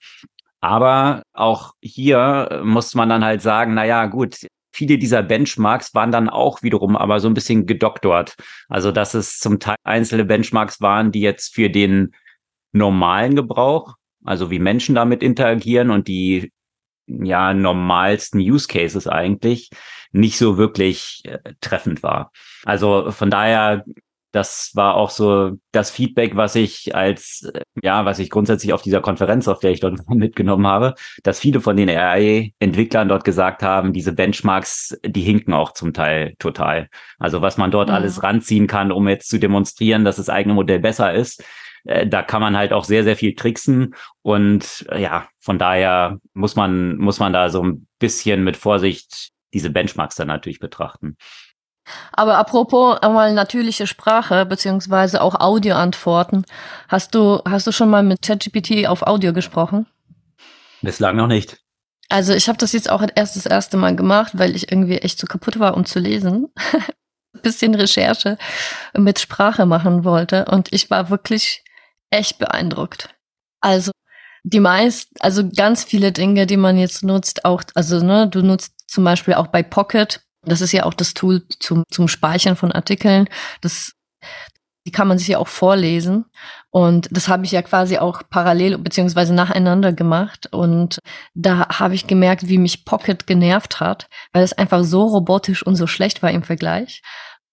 [0.60, 6.12] Aber auch hier muss man dann halt sagen, na ja, gut, viele dieser Benchmarks waren
[6.12, 8.34] dann auch wiederum aber so ein bisschen gedoktort.
[8.68, 12.12] Also, dass es zum Teil einzelne Benchmarks waren, die jetzt für den
[12.72, 16.52] normalen Gebrauch, also wie Menschen damit interagieren und die
[17.06, 19.70] ja normalsten Use Cases eigentlich
[20.12, 22.32] nicht so wirklich äh, treffend war.
[22.64, 23.84] Also von daher,
[24.32, 28.82] das war auch so das Feedback, was ich als, äh, ja, was ich grundsätzlich auf
[28.82, 33.62] dieser Konferenz, auf der ich dort mitgenommen habe, dass viele von den AI-Entwicklern dort gesagt
[33.62, 36.88] haben, diese Benchmarks, die hinken auch zum Teil total.
[37.18, 37.94] Also was man dort mhm.
[37.94, 41.44] alles ranziehen kann, um jetzt zu demonstrieren, dass das eigene Modell besser ist,
[41.84, 43.94] äh, da kann man halt auch sehr, sehr viel tricksen.
[44.22, 49.30] Und äh, ja, von daher muss man, muss man da so ein bisschen mit Vorsicht
[49.52, 51.16] diese Benchmarks dann natürlich betrachten.
[52.12, 56.44] Aber apropos einmal natürliche Sprache beziehungsweise auch Audioantworten.
[56.88, 59.86] Hast du, hast du schon mal mit ChatGPT auf Audio gesprochen?
[60.82, 61.58] Bislang noch nicht.
[62.08, 65.18] Also ich habe das jetzt auch erst das erste Mal gemacht, weil ich irgendwie echt
[65.18, 66.48] zu kaputt war, um zu lesen.
[67.42, 68.36] Bisschen Recherche
[68.96, 70.46] mit Sprache machen wollte.
[70.46, 71.62] Und ich war wirklich
[72.10, 73.14] echt beeindruckt.
[73.60, 73.92] Also
[74.42, 78.72] die meist, also ganz viele Dinge, die man jetzt nutzt, auch, also ne, du nutzt
[78.86, 82.72] zum Beispiel auch bei Pocket, das ist ja auch das Tool zum, zum Speichern von
[82.72, 83.28] Artikeln,
[83.60, 83.92] das,
[84.86, 86.24] die kann man sich ja auch vorlesen.
[86.70, 90.48] Und das habe ich ja quasi auch parallel beziehungsweise nacheinander gemacht.
[90.52, 91.00] Und
[91.34, 95.76] da habe ich gemerkt, wie mich Pocket genervt hat, weil es einfach so robotisch und
[95.76, 97.02] so schlecht war im Vergleich.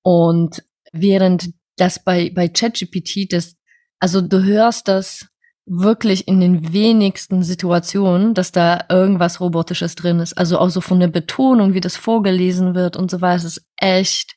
[0.04, 3.58] Und während das bei, bei ChatGPT das
[4.00, 5.28] also du hörst das
[5.68, 10.38] wirklich in den wenigsten Situationen, dass da irgendwas Robotisches drin ist.
[10.38, 14.36] Also auch so von der Betonung, wie das vorgelesen wird und so weiter, ist echt,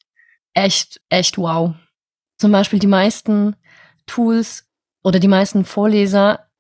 [0.55, 1.75] echt, echt wow.
[2.37, 3.55] Zum Beispiel die meisten
[4.07, 4.65] Tools
[5.05, 6.51] oder die meisten Vorleser,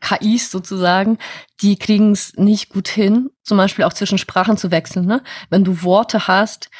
[0.00, 1.18] KIs sozusagen,
[1.60, 5.06] die kriegen es nicht gut hin, zum Beispiel auch zwischen Sprachen zu wechseln.
[5.06, 5.22] Ne?
[5.50, 6.70] Wenn du Worte hast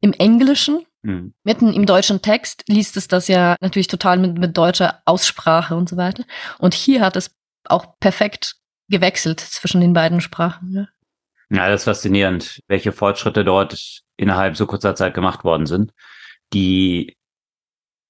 [0.00, 1.34] im Englischen, Mhm.
[1.44, 5.88] Mitten im deutschen Text liest es das ja natürlich total mit, mit deutscher Aussprache und
[5.88, 6.24] so weiter.
[6.58, 8.56] Und hier hat es auch perfekt
[8.88, 10.74] gewechselt zwischen den beiden Sprachen.
[10.74, 10.88] Ja.
[11.50, 15.92] Ja, das ist faszinierend, welche Fortschritte dort innerhalb so kurzer Zeit gemacht worden sind.
[16.52, 17.16] Die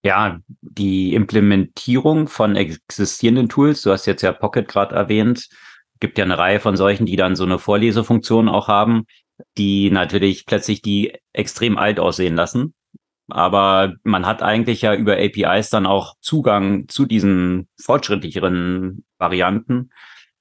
[0.04, 5.48] Ja, die Implementierung von existierenden Tools, du hast jetzt ja Pocket gerade erwähnt,
[5.98, 9.07] gibt ja eine Reihe von solchen, die dann so eine Vorlesefunktion auch haben,
[9.57, 12.74] die natürlich plötzlich die extrem alt aussehen lassen.
[13.28, 19.90] Aber man hat eigentlich ja über APIs dann auch Zugang zu diesen fortschrittlicheren Varianten.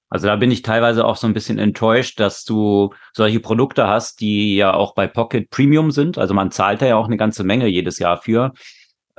[0.10, 4.20] Also da bin ich teilweise auch so ein bisschen enttäuscht, dass du solche Produkte hast,
[4.20, 6.20] die ja auch bei Pocket Premium sind.
[6.20, 8.54] Also man zahlt da ja auch eine ganze Menge jedes Jahr für.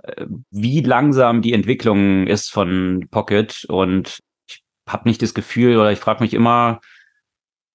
[0.03, 5.90] Äh, wie langsam die Entwicklung ist von Pocket und ich habe nicht das Gefühl oder
[5.90, 6.81] ich frage mich immer,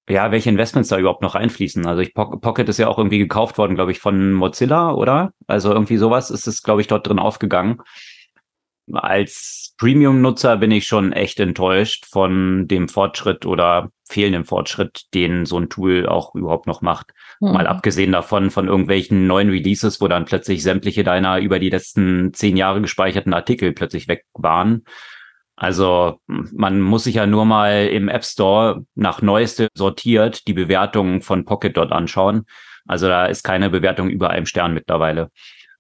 [0.10, 1.86] ja, welche Investments da überhaupt noch reinfließen.
[1.86, 5.34] Also ich, Pocket ist ja auch irgendwie gekauft worden, glaube ich, von Mozilla, oder?
[5.48, 7.82] Also irgendwie sowas ist es, glaube ich, dort drin aufgegangen.
[8.92, 15.60] Als Premium-Nutzer bin ich schon echt enttäuscht von dem Fortschritt oder fehlenden Fortschritt, den so
[15.60, 17.12] ein Tool auch überhaupt noch macht.
[17.40, 17.54] Mhm.
[17.54, 22.34] Mal abgesehen davon von irgendwelchen neuen Releases, wo dann plötzlich sämtliche deiner über die letzten
[22.34, 24.84] zehn Jahre gespeicherten Artikel plötzlich weg waren
[25.60, 31.22] also man muss sich ja nur mal im App Store nach Neueste sortiert die Bewertungen
[31.22, 32.46] von Pocket dort anschauen.
[32.88, 35.30] Also da ist keine Bewertung über einem Stern mittlerweile.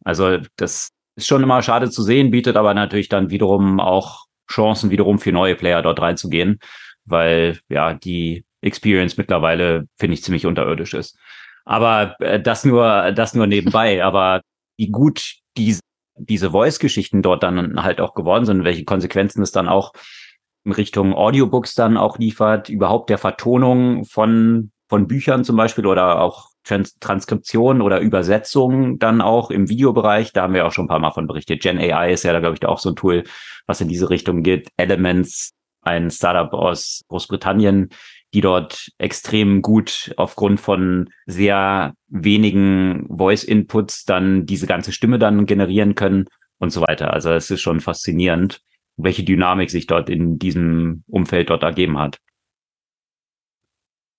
[0.04, 4.90] Also das ist schon immer schade zu sehen, bietet aber natürlich dann wiederum auch Chancen
[4.90, 6.60] wiederum für neue Player dort reinzugehen,
[7.06, 11.18] weil ja die Experience mittlerweile finde ich ziemlich unterirdisch ist.
[11.64, 14.04] Aber äh, das nur das nur nebenbei.
[14.04, 14.42] aber
[14.78, 15.78] wie gut die
[16.20, 19.94] diese Voice-Geschichten dort dann halt auch geworden sind, welche Konsequenzen es dann auch
[20.66, 26.22] in Richtung Audiobooks dann auch liefert, überhaupt der Vertonung von, von Büchern zum Beispiel oder
[26.22, 30.34] auch Trans Transkription oder Übersetzung dann auch im Videobereich.
[30.34, 31.62] Da haben wir auch schon ein paar Mal von berichtet.
[31.62, 33.24] Gen AI ist ja da, glaube ich, auch so ein Tool,
[33.66, 34.70] was in diese Richtung geht.
[34.78, 35.52] Elements,
[35.82, 37.90] ein Startup aus Großbritannien,
[38.34, 45.96] die dort extrem gut aufgrund von sehr wenigen Voice-Inputs dann diese ganze Stimme dann generieren
[45.96, 46.26] können
[46.60, 47.14] und so weiter.
[47.14, 48.62] Also es ist schon faszinierend,
[48.98, 52.20] welche Dynamik sich dort in diesem Umfeld dort ergeben hat.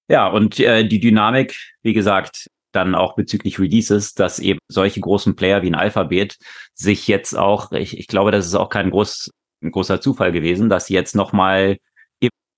[0.09, 5.37] Ja, und äh, die Dynamik, wie gesagt, dann auch bezüglich Releases, dass eben solche großen
[5.37, 6.37] Player wie ein Alphabet
[6.75, 9.31] sich jetzt auch, ich, ich glaube, das ist auch kein groß,
[9.63, 11.79] ein großer Zufall gewesen, dass sie jetzt nochmal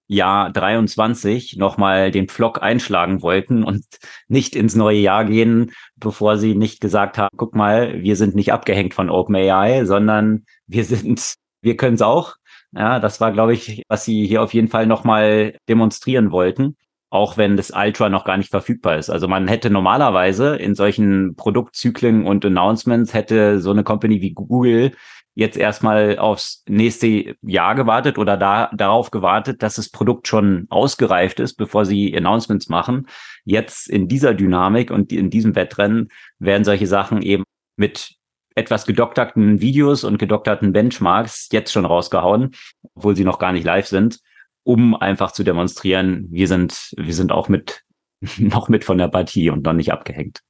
[0.07, 3.85] Jahr 23 nochmal den Pflock einschlagen wollten und
[4.29, 8.53] nicht ins neue Jahr gehen, bevor sie nicht gesagt haben, guck mal, wir sind nicht
[8.53, 12.37] abgehängt von OpenAI, sondern wir sind, wir können es auch.
[12.75, 16.77] Ja, das war, glaube ich, was sie hier auf jeden Fall nochmal demonstrieren wollten,
[17.11, 19.11] auch wenn das Ultra noch gar nicht verfügbar ist.
[19.11, 24.93] Also man hätte normalerweise in solchen Produktzyklen und Announcements hätte so eine Company wie Google
[25.35, 31.41] jetzt erstmal aufs nächste Jahr gewartet oder da, darauf gewartet, dass das Produkt schon ausgereift
[31.41, 33.07] ist, bevor sie Announcements machen.
[33.45, 37.45] Jetzt in dieser Dynamik und in diesem Wettrennen werden solche Sachen eben
[37.77, 38.15] mit
[38.55, 42.51] etwas gedokterten Videos und gedokterten Benchmarks jetzt schon rausgehauen,
[42.95, 44.21] obwohl sie noch gar nicht live sind,
[44.65, 47.83] um einfach zu demonstrieren, wir sind, wir sind auch mit,
[48.39, 50.41] noch mit von der Partie und noch nicht abgehängt.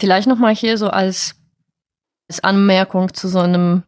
[0.00, 1.41] Vielleicht nochmal hier so als
[2.28, 3.82] als Anmerkung zu so einem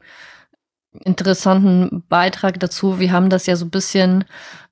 [1.05, 2.99] interessanten Beitrag dazu.
[3.01, 4.25] Wir haben das ja so ein bisschen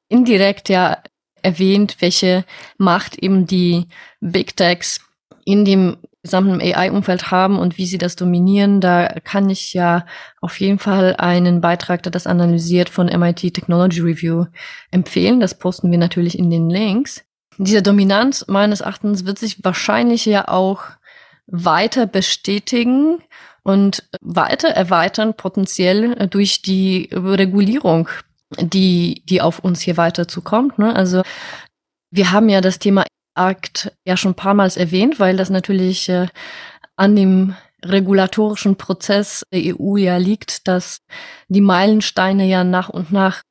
[0.08, 0.98] indirekt ja
[1.42, 2.44] erwähnt, welche
[2.78, 3.86] Macht eben die
[4.20, 5.00] Big Techs
[5.44, 8.80] in dem gesamten AI-Umfeld haben und wie sie das dominieren.
[8.80, 10.06] Da kann ich ja
[10.40, 14.46] auf jeden Fall einen Beitrag, der das analysiert, von MIT Technology Review
[14.92, 15.40] empfehlen.
[15.40, 17.24] Das posten wir natürlich in den Links.
[17.58, 20.82] Diese Dominanz meines Erachtens wird sich wahrscheinlich ja auch
[21.46, 23.18] weiter bestätigen
[23.62, 28.08] und weiter erweitern potenziell äh, durch die Regulierung,
[28.58, 30.78] die, die auf uns hier weiter zukommt.
[30.78, 30.94] Ne?
[30.94, 31.22] Also
[32.10, 36.08] wir haben ja das Thema Akt ja schon ein paar Mal erwähnt, weil das natürlich
[36.08, 36.26] äh,
[36.96, 40.98] an dem regulatorischen Prozess der EU ja liegt, dass
[41.48, 43.42] die Meilensteine ja nach und nach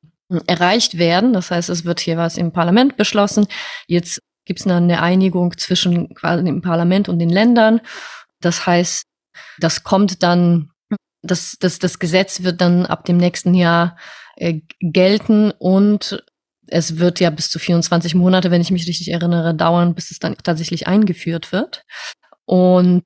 [0.48, 1.34] erreicht werden.
[1.34, 3.48] Das heißt, es wird hier was im Parlament beschlossen.
[3.88, 7.82] Jetzt gibt es eine Einigung zwischen quasi dem Parlament und den Ländern.
[8.40, 9.06] Das heißt,
[9.60, 10.72] das kommt dann,
[11.22, 13.98] das, das, das Gesetz wird dann ab dem nächsten Jahr
[14.36, 16.24] äh, gelten und
[16.68, 20.20] es wird ja bis zu 24 Monate, wenn ich mich richtig erinnere, dauern, bis es
[20.20, 21.84] dann tatsächlich eingeführt wird.
[22.46, 23.04] Und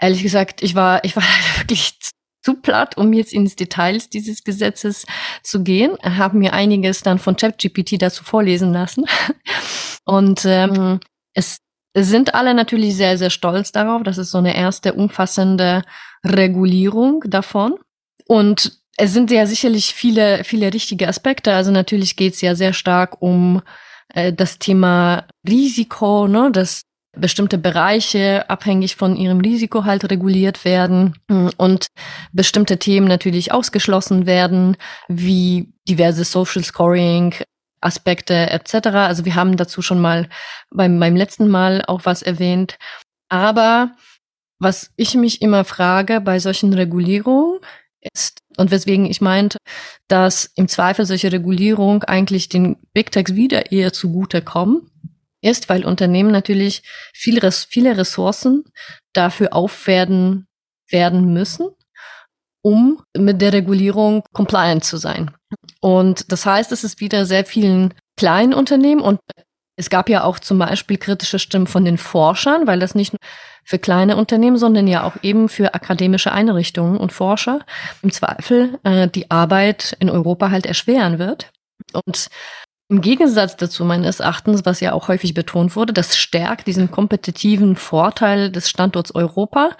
[0.00, 1.22] ehrlich gesagt, ich war, ich war
[1.56, 1.98] wirklich
[2.42, 5.06] zu platt, um jetzt ins Details dieses Gesetzes
[5.42, 5.96] zu gehen.
[6.02, 9.04] Habe mir einiges dann von ChatGPT dazu vorlesen lassen.
[10.04, 11.00] Und ähm,
[11.34, 11.58] es
[11.94, 14.02] sind alle natürlich sehr, sehr stolz darauf.
[14.02, 15.82] Das ist so eine erste umfassende
[16.24, 17.78] Regulierung davon.
[18.26, 21.54] Und es sind ja sicherlich viele, viele richtige Aspekte.
[21.54, 23.62] Also natürlich geht es ja sehr stark um
[24.08, 26.50] äh, das Thema Risiko, ne?
[26.52, 26.82] dass
[27.16, 31.86] bestimmte Bereiche abhängig von ihrem Risiko halt reguliert werden mm, und
[32.32, 34.76] bestimmte Themen natürlich ausgeschlossen werden,
[35.08, 37.34] wie diverse Social Scoring,
[37.80, 38.88] Aspekte etc.
[38.88, 40.28] Also wir haben dazu schon mal
[40.70, 42.78] beim, beim letzten Mal auch was erwähnt.
[43.28, 43.92] Aber
[44.58, 47.60] was ich mich immer frage bei solchen Regulierungen
[48.14, 49.58] ist, und weswegen ich meinte,
[50.08, 54.90] dass im Zweifel solche Regulierung eigentlich den Big Techs wieder eher zugute kommen,
[55.40, 56.82] ist, weil Unternehmen natürlich
[57.14, 58.64] viele, viele Ressourcen
[59.12, 60.48] dafür aufwerden
[60.90, 61.68] werden müssen,
[62.62, 65.30] um mit der Regulierung compliant zu sein.
[65.80, 69.20] Und das heißt, es ist wieder sehr vielen kleinen Unternehmen und
[69.76, 73.20] es gab ja auch zum Beispiel kritische Stimmen von den Forschern, weil das nicht nur
[73.64, 77.60] für kleine Unternehmen, sondern ja auch eben für akademische Einrichtungen und Forscher
[78.02, 81.52] im Zweifel äh, die Arbeit in Europa halt erschweren wird.
[81.92, 82.28] Und
[82.88, 87.76] im Gegensatz dazu meines Erachtens, was ja auch häufig betont wurde, das stärkt diesen kompetitiven
[87.76, 89.76] Vorteil des Standorts Europa.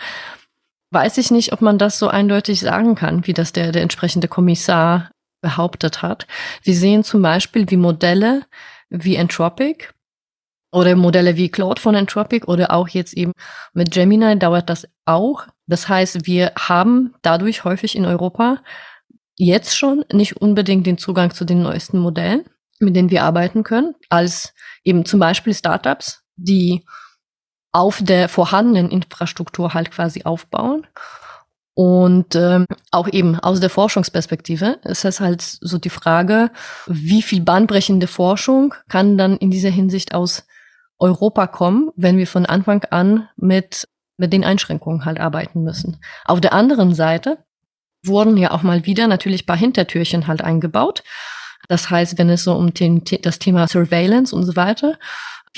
[0.91, 4.29] Weiß ich nicht, ob man das so eindeutig sagen kann, wie das der, der entsprechende
[4.29, 6.27] Kommissar behauptet hat.
[6.62, 8.42] Wir sehen zum Beispiel, wie Modelle
[8.90, 9.88] wie Entropic
[10.72, 13.33] oder Modelle wie Claude von Entropic oder auch jetzt eben
[13.72, 15.46] mit Gemini dauert das auch.
[15.66, 18.59] Das heißt, wir haben dadurch häufig in Europa
[19.37, 22.44] jetzt schon nicht unbedingt den Zugang zu den neuesten Modellen,
[22.81, 26.85] mit denen wir arbeiten können, als eben zum Beispiel Startups, die
[27.72, 30.87] auf der vorhandenen Infrastruktur halt quasi aufbauen
[31.79, 36.51] und ähm, auch eben aus der Forschungsperspektive ist es halt so die Frage,
[36.88, 40.45] wie viel bahnbrechende Forschung kann dann in dieser Hinsicht aus
[40.99, 43.87] Europa kommen, wenn wir von Anfang an mit,
[44.17, 46.01] mit den Einschränkungen halt arbeiten müssen.
[46.25, 47.38] Auf der anderen Seite
[48.05, 51.05] wurden ja auch mal wieder natürlich paar Hintertürchen halt eingebaut.
[51.69, 54.99] Das heißt, wenn es so um den, das Thema Surveillance und so weiter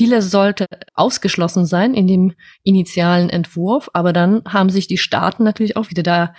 [0.00, 2.32] Vieles sollte ausgeschlossen sein in dem
[2.62, 6.34] initialen Entwurf, aber dann haben sich die Staaten natürlich auch wieder da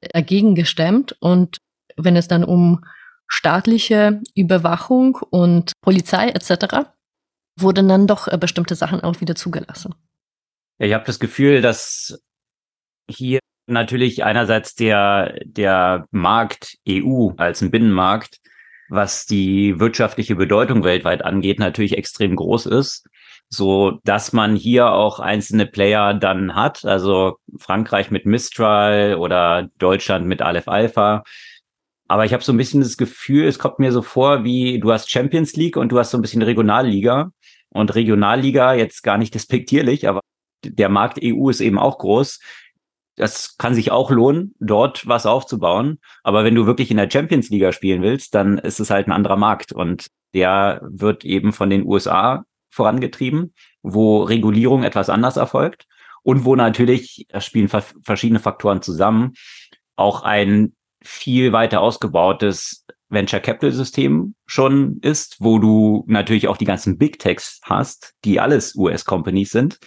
[0.00, 1.14] dagegen gestemmt.
[1.20, 1.58] Und
[1.98, 2.82] wenn es dann um
[3.28, 6.88] staatliche Überwachung und Polizei etc.
[7.60, 9.94] wurden dann doch äh, bestimmte Sachen auch wieder zugelassen.
[10.78, 12.18] Ja, ich habe das Gefühl, dass
[13.10, 18.38] hier natürlich einerseits der, der Markt EU als ein Binnenmarkt
[18.88, 23.06] was die wirtschaftliche Bedeutung weltweit angeht, natürlich extrem groß ist,
[23.48, 30.26] so dass man hier auch einzelne Player dann hat, also Frankreich mit Mistral oder Deutschland
[30.26, 31.22] mit Aleph Alpha.
[32.08, 34.92] Aber ich habe so ein bisschen das Gefühl, es kommt mir so vor, wie du
[34.92, 37.30] hast Champions League und du hast so ein bisschen Regionalliga.
[37.70, 40.20] Und Regionalliga jetzt gar nicht despektierlich, aber
[40.64, 42.38] der Markt EU ist eben auch groß
[43.16, 45.98] das kann sich auch lohnen, dort was aufzubauen.
[46.22, 49.12] Aber wenn du wirklich in der Champions League spielen willst, dann ist es halt ein
[49.12, 55.86] anderer Markt und der wird eben von den USA vorangetrieben, wo Regulierung etwas anders erfolgt
[56.22, 59.34] und wo natürlich, da spielen verschiedene Faktoren zusammen,
[59.96, 66.64] auch ein viel weiter ausgebautes Venture Capital System schon ist, wo du natürlich auch die
[66.64, 69.78] ganzen Big Techs hast, die alles US Companies sind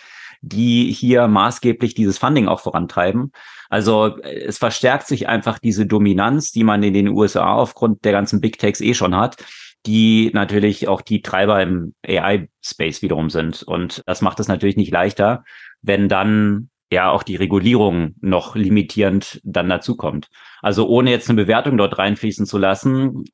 [0.45, 3.31] die hier maßgeblich dieses Funding auch vorantreiben.
[3.69, 8.11] Also äh, es verstärkt sich einfach diese Dominanz, die man in den USA aufgrund der
[8.11, 9.37] ganzen Big Techs eh schon hat,
[9.85, 13.63] die natürlich auch die Treiber im AI-Space wiederum sind.
[13.63, 15.43] Und das macht es natürlich nicht leichter,
[15.81, 20.29] wenn dann ja auch die Regulierung noch limitierend dann dazukommt.
[20.61, 23.25] Also ohne jetzt eine Bewertung dort reinfließen zu lassen,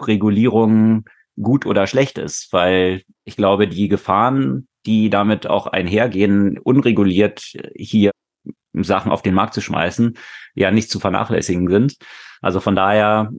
[0.00, 1.04] Regulierung
[1.40, 8.10] gut oder schlecht ist, weil ich glaube, die Gefahren, die damit auch einhergehen, unreguliert hier
[8.74, 10.16] Sachen auf den Markt zu schmeißen,
[10.54, 11.96] ja nicht zu vernachlässigen sind.
[12.40, 13.30] Also von daher,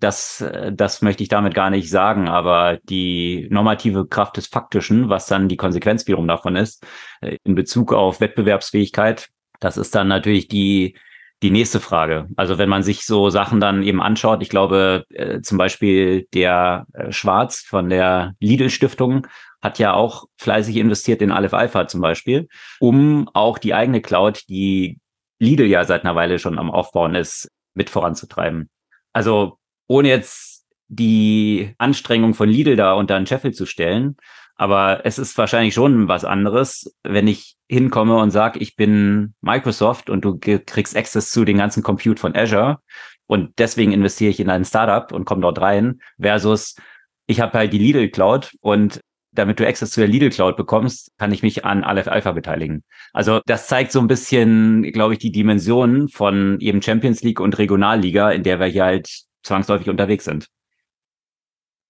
[0.00, 5.26] das, das möchte ich damit gar nicht sagen, aber die normative Kraft des Faktischen, was
[5.26, 6.86] dann die Konsequenz wiederum davon ist,
[7.20, 9.28] äh, in Bezug auf Wettbewerbsfähigkeit,
[9.60, 10.96] das ist dann natürlich die,
[11.44, 12.26] die nächste Frage.
[12.36, 16.86] Also wenn man sich so Sachen dann eben anschaut, ich glaube äh, zum Beispiel der
[16.94, 19.26] äh, Schwarz von der Lidl Stiftung
[19.60, 22.48] hat ja auch fleißig investiert in Aleph Alpha zum Beispiel,
[22.80, 24.98] um auch die eigene Cloud, die
[25.38, 28.70] Lidl ja seit einer Weile schon am Aufbauen ist, mit voranzutreiben.
[29.12, 34.16] Also ohne jetzt die Anstrengung von Lidl da unter einen Scheffel zu stellen,
[34.56, 40.10] aber es ist wahrscheinlich schon was anderes, wenn ich hinkomme und sage, ich bin Microsoft
[40.10, 42.78] und du kriegst Access zu den ganzen Compute von Azure
[43.26, 46.76] und deswegen investiere ich in ein Startup und komme dort rein, versus
[47.26, 49.00] ich habe halt die Lidl Cloud und
[49.32, 52.84] damit du Access zu der Lidl Cloud bekommst, kann ich mich an Aleph Alpha beteiligen.
[53.12, 57.58] Also das zeigt so ein bisschen, glaube ich, die Dimensionen von eben Champions League und
[57.58, 59.08] Regionalliga, in der wir hier halt
[59.42, 60.46] zwangsläufig unterwegs sind.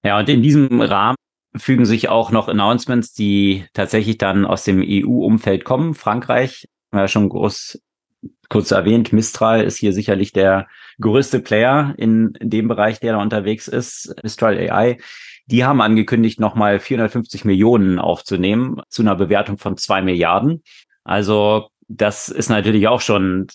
[0.02, 1.16] Ja, und in diesem Rahmen
[1.56, 5.94] fügen sich auch noch Announcements, die tatsächlich dann aus dem EU-Umfeld kommen.
[5.94, 7.80] Frankreich, ja schon groß
[8.48, 10.68] kurz erwähnt, Mistral ist hier sicherlich der
[11.00, 14.98] größte Player in, in dem Bereich, der da unterwegs ist, Mistral AI.
[15.46, 20.62] Die haben angekündigt, nochmal 450 Millionen aufzunehmen zu einer Bewertung von zwei Milliarden.
[21.04, 23.48] Also das ist natürlich auch schon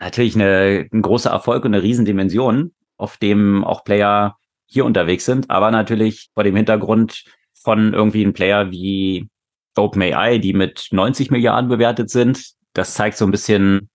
[0.00, 4.36] natürlich eine, ein großer Erfolg und eine Riesendimension, auf dem auch Player
[4.72, 9.28] hier unterwegs sind, aber natürlich vor dem Hintergrund von irgendwie einem Player wie
[9.76, 12.52] OpenAI, die mit 90 Milliarden bewertet sind.
[12.72, 13.88] Das zeigt so ein bisschen,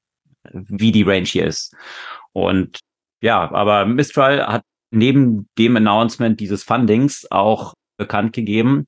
[0.52, 1.76] wie die Range hier ist.
[2.32, 2.80] Und
[3.22, 8.86] ja, aber Mistral hat neben dem Announcement dieses Fundings auch bekannt gegeben,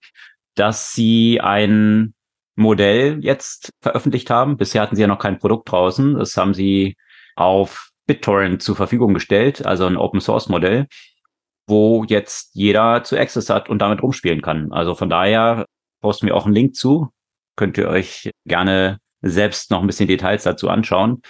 [0.56, 2.14] dass sie ein
[2.56, 4.58] Modell jetzt veröffentlicht haben.
[4.58, 6.16] Bisher hatten sie ja noch kein Produkt draußen.
[6.16, 6.96] Das haben sie
[7.36, 10.88] auf BitTorrent zur Verfügung gestellt, also ein Open Source Modell,
[11.70, 14.72] wo jetzt jeder zu Access hat und damit rumspielen kann.
[14.72, 15.65] Also von daher
[16.01, 17.09] posten wir auch einen Link zu.
[17.55, 21.22] Könnt ihr euch gerne selbst noch ein bisschen Details dazu anschauen.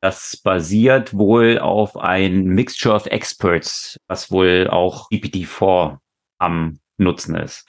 [0.00, 5.98] Das basiert wohl auf ein Mixture of Experts, was wohl auch GPT-4
[6.38, 7.66] am Nutzen ist.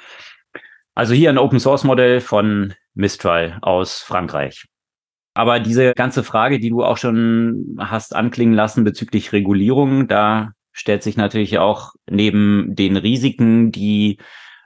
[0.95, 4.65] Also hier ein Open Source Modell von Mistral aus Frankreich.
[5.33, 11.03] Aber diese ganze Frage, die du auch schon hast anklingen lassen bezüglich Regulierung, da stellt
[11.03, 14.17] sich natürlich auch neben den Risiken, die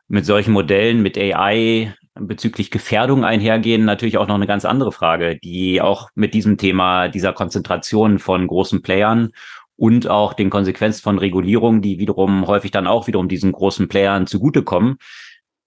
[0.08, 5.38] mit solchen Modellen, mit AI bezüglich Gefährdung einhergehen, natürlich auch noch eine ganz andere Frage,
[5.38, 9.30] die auch mit diesem Thema dieser Konzentration von großen Playern
[9.76, 14.26] und auch den Konsequenzen von Regulierung, die wiederum häufig dann auch wiederum diesen großen Playern
[14.26, 14.98] zugutekommen,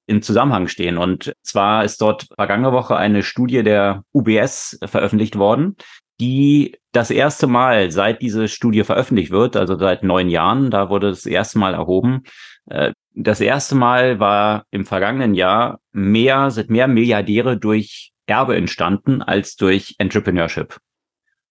[0.07, 0.99] in Zusammenhang stehen.
[0.99, 5.77] Und zwar ist dort vergangene Woche eine Studie der UBS veröffentlicht worden,
[6.23, 11.09] die das erste Mal, seit diese Studie veröffentlicht wird, also seit neun Jahren, da wurde
[11.11, 12.23] das erste Mal erhoben,
[12.71, 19.21] äh, das erste Mal war im vergangenen Jahr mehr, sind mehr Milliardäre durch Erbe entstanden
[19.21, 20.79] als durch Entrepreneurship.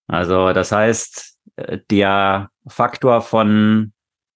[0.08, 3.92] Also das heißt, äh, der Faktor von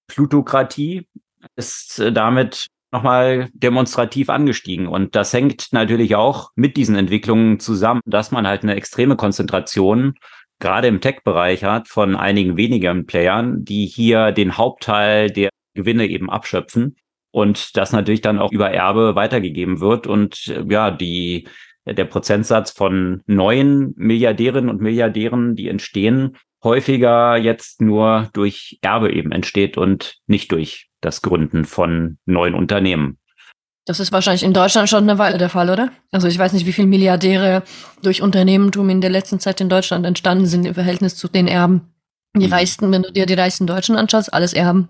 [0.07, 1.07] Plutokratie
[1.55, 4.87] ist äh, damit nochmal demonstrativ angestiegen.
[4.87, 10.13] Und das hängt natürlich auch mit diesen Entwicklungen zusammen, dass man halt eine extreme Konzentration
[10.59, 16.29] gerade im Tech-Bereich hat von einigen wenigen Playern, die hier den Hauptteil der Gewinne eben
[16.29, 16.95] abschöpfen
[17.31, 21.47] und das natürlich dann auch über Erbe weitergegeben wird und ja, die
[21.85, 29.31] der Prozentsatz von neuen Milliardärinnen und Milliardären, die entstehen, häufiger jetzt nur durch Erbe eben
[29.31, 33.17] entsteht und nicht durch das Gründen von neuen Unternehmen.
[33.85, 35.91] Das ist wahrscheinlich in Deutschland schon eine Weile der Fall, oder?
[36.11, 37.61] Also ich weiß nicht, wie viele Milliardäre
[38.01, 41.93] durch Unternehmentum in der letzten Zeit in Deutschland entstanden sind im Verhältnis zu den Erben.
[42.35, 42.53] Die mhm.
[42.53, 44.89] reichsten, wenn du dir die reichsten Deutschen anschaust, alles Erben.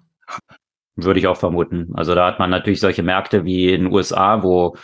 [0.95, 1.89] Würde ich auch vermuten.
[1.93, 4.77] Also da hat man natürlich solche Märkte wie in den USA, wo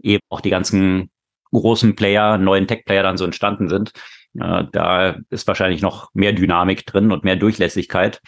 [0.00, 1.10] eben auch die ganzen
[1.52, 3.92] großen Player, neuen Tech-Player dann so entstanden sind.
[4.38, 8.20] Äh, da ist wahrscheinlich noch mehr Dynamik drin und mehr Durchlässigkeit,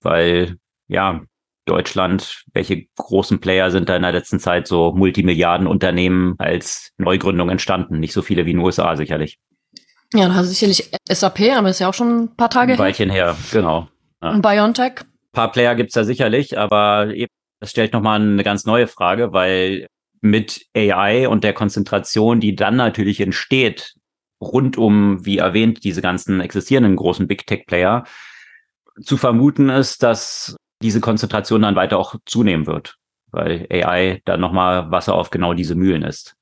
[0.00, 0.56] weil
[0.88, 1.22] ja,
[1.66, 8.00] Deutschland, welche großen Player sind da in der letzten Zeit so Multimilliarden-Unternehmen als Neugründung entstanden?
[8.00, 9.38] Nicht so viele wie in den USA sicherlich.
[10.12, 13.10] Ja, da sicherlich SAP, aber das ist ja auch schon ein paar Tage ein Weilchen
[13.10, 13.34] her.
[13.34, 13.88] her, genau.
[14.22, 14.30] Ja.
[14.30, 15.00] Und BioNTech?
[15.00, 19.32] Ein paar Player gibt's da sicherlich, aber eben, das stellt nochmal eine ganz neue Frage,
[19.32, 19.88] weil
[20.20, 23.94] mit AI und der Konzentration, die dann natürlich entsteht,
[24.52, 28.04] rund um, wie erwähnt, diese ganzen existierenden großen Big Tech Player,
[29.02, 32.96] zu vermuten ist, dass diese Konzentration dann weiter auch zunehmen wird,
[33.30, 36.34] weil AI dann nochmal Wasser auf genau diese Mühlen ist.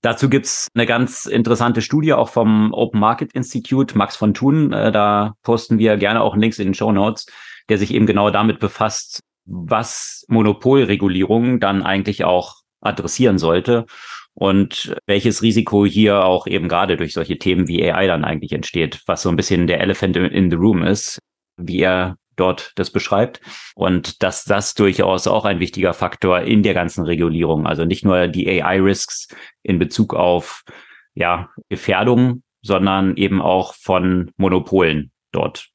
[0.00, 4.72] Dazu gibt's eine ganz interessante Studie auch vom Open Market Institute, Max von Thun.
[4.72, 7.26] Äh, da posten wir gerne auch Links in den Show Notes,
[7.68, 13.86] der sich eben genau damit befasst, was Monopolregulierung dann eigentlich auch adressieren sollte
[14.34, 19.02] und welches Risiko hier auch eben gerade durch solche Themen wie AI dann eigentlich entsteht,
[19.06, 21.18] was so ein bisschen der Elephant in the Room ist,
[21.56, 23.40] wie er dort das beschreibt.
[23.74, 28.26] Und dass das durchaus auch ein wichtiger Faktor in der ganzen Regulierung, also nicht nur
[28.28, 29.28] die AI-Risks
[29.62, 30.64] in Bezug auf
[31.14, 35.68] ja, Gefährdung, sondern eben auch von Monopolen dort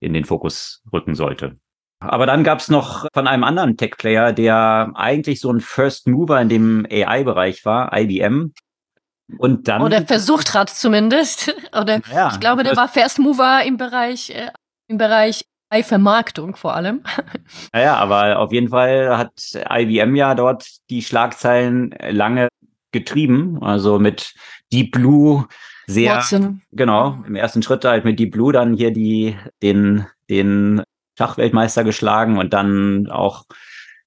[0.00, 1.56] in den Fokus rücken sollte.
[2.08, 6.40] Aber dann gab es noch von einem anderen Tech-Player, der eigentlich so ein First Mover
[6.40, 8.52] in dem AI-Bereich war, IBM.
[9.38, 9.82] Und dann.
[9.82, 11.54] Oder versucht hat zumindest.
[11.78, 14.50] Oder ja, ich glaube, der war First Mover im Bereich, äh,
[14.88, 15.44] im Bereich
[15.82, 17.02] Vermarktung vor allem.
[17.72, 19.32] Naja, aber auf jeden Fall hat
[19.70, 22.48] IBM ja dort die Schlagzeilen lange
[22.92, 23.62] getrieben.
[23.62, 24.34] Also mit
[24.70, 25.46] Deep Blue
[25.86, 26.60] sehr, Watson.
[26.72, 30.82] genau, im ersten Schritt halt mit Deep Blue dann hier die, den, den
[31.18, 33.44] Schachweltmeister geschlagen und dann auch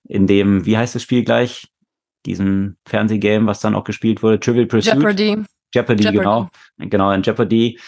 [0.07, 1.67] in dem, wie heißt das Spiel gleich?
[2.25, 4.95] diesem Fernsehgame, was dann auch gespielt wurde, Trivial Pursuit.
[4.95, 5.37] Jeopardy.
[5.73, 6.17] Jeopardy, Jeopardy.
[6.17, 6.49] genau.
[6.77, 7.79] Genau, in Jeopardy.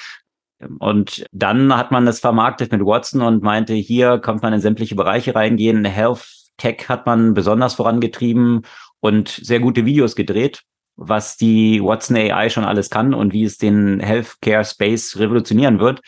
[0.80, 4.96] Und dann hat man das vermarktet mit Watson und meinte, hier kommt man in sämtliche
[4.96, 5.86] Bereiche reingehen.
[5.86, 6.26] Health
[6.58, 8.64] Tech hat man besonders vorangetrieben
[9.00, 10.64] und sehr gute Videos gedreht,
[10.96, 16.02] was die Watson AI schon alles kann und wie es den Healthcare Space revolutionieren wird,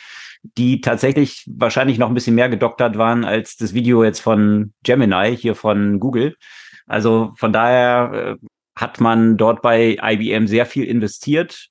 [0.43, 5.35] die tatsächlich wahrscheinlich noch ein bisschen mehr gedoktert waren als das Video jetzt von Gemini
[5.35, 6.35] hier von Google.
[6.87, 11.67] Also von daher äh, hat man dort bei IBM sehr viel investiert,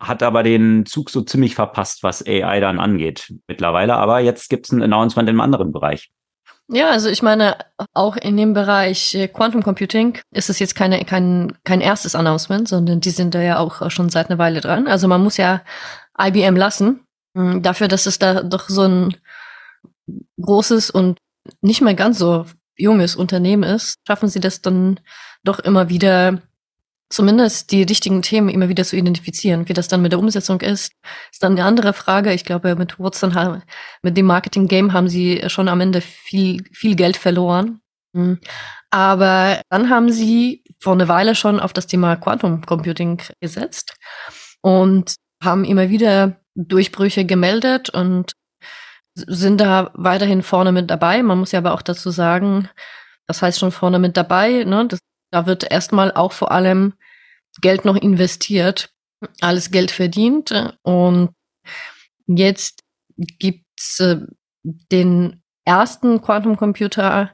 [0.00, 3.94] hat aber den Zug so ziemlich verpasst, was AI dann angeht mittlerweile.
[3.94, 6.10] Aber jetzt gibt es ein Announcement im anderen Bereich.
[6.70, 7.56] Ja, also ich meine,
[7.94, 12.68] auch in dem Bereich äh, Quantum Computing ist es jetzt keine, kein, kein erstes Announcement,
[12.68, 14.86] sondern die sind da ja auch schon seit einer Weile dran.
[14.86, 15.62] Also man muss ja
[16.20, 17.06] IBM lassen,
[17.62, 19.16] dafür, dass es da doch so ein
[20.40, 21.18] großes und
[21.60, 25.00] nicht mehr ganz so junges Unternehmen ist, schaffen sie das dann
[25.44, 26.42] doch immer wieder
[27.10, 29.68] zumindest die richtigen Themen immer wieder zu identifizieren.
[29.68, 30.92] Wie das dann mit der Umsetzung ist,
[31.32, 32.32] ist dann eine andere Frage.
[32.32, 33.62] Ich glaube, mit Watson,
[34.02, 37.80] mit dem Marketing-Game haben sie schon am Ende viel, viel Geld verloren.
[38.12, 38.38] Mhm.
[38.90, 43.96] Aber dann haben sie vor einer Weile schon auf das Thema Quantum Computing gesetzt
[44.60, 46.36] und haben immer wieder
[46.66, 48.32] Durchbrüche gemeldet und
[49.14, 51.22] sind da weiterhin vorne mit dabei.
[51.22, 52.68] Man muss ja aber auch dazu sagen,
[53.26, 54.86] das heißt schon vorne mit dabei, ne?
[54.86, 55.00] Das
[55.30, 56.94] da wird erstmal auch vor allem
[57.60, 58.90] Geld noch investiert,
[59.40, 60.74] alles Geld verdient.
[60.82, 61.34] Und
[62.26, 62.82] jetzt
[63.16, 64.20] gibt's äh,
[64.62, 67.30] den ersten Quantumcomputer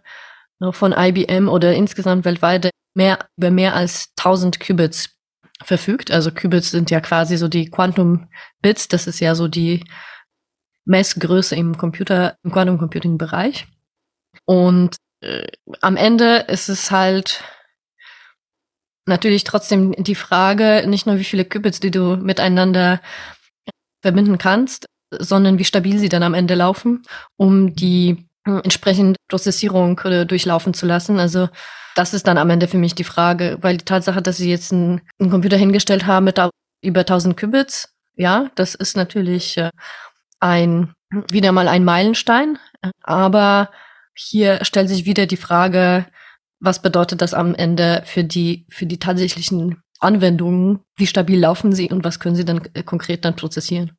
[0.60, 5.10] äh, von IBM oder insgesamt weltweit mehr, über mehr als 1000 Qubits
[5.62, 6.10] verfügt.
[6.10, 8.28] Also Qubits sind ja quasi so die Quantum
[8.60, 8.88] Bits.
[8.88, 9.84] Das ist ja so die
[10.84, 13.66] Messgröße im Computer, im Quantum Computing Bereich.
[14.44, 15.46] Und äh,
[15.80, 17.42] am Ende ist es halt
[19.06, 23.00] natürlich trotzdem die Frage, nicht nur wie viele Qubits, die du miteinander
[24.02, 27.02] verbinden kannst, sondern wie stabil sie dann am Ende laufen,
[27.36, 31.18] um die entsprechende Prozessierung äh, durchlaufen zu lassen.
[31.18, 31.48] Also
[31.94, 34.72] das ist dann am Ende für mich die Frage, weil die Tatsache, dass sie jetzt
[34.72, 36.40] einen, einen Computer hingestellt haben mit
[36.82, 39.70] über 1000 Qubits, ja, das ist natürlich äh,
[40.40, 40.94] ein
[41.30, 42.58] wieder mal ein Meilenstein,
[43.02, 43.70] aber
[44.14, 46.06] hier stellt sich wieder die Frage,
[46.60, 50.80] was bedeutet das am Ende für die, für die tatsächlichen Anwendungen?
[50.96, 53.92] Wie stabil laufen sie und was können sie dann äh, konkret dann prozessieren?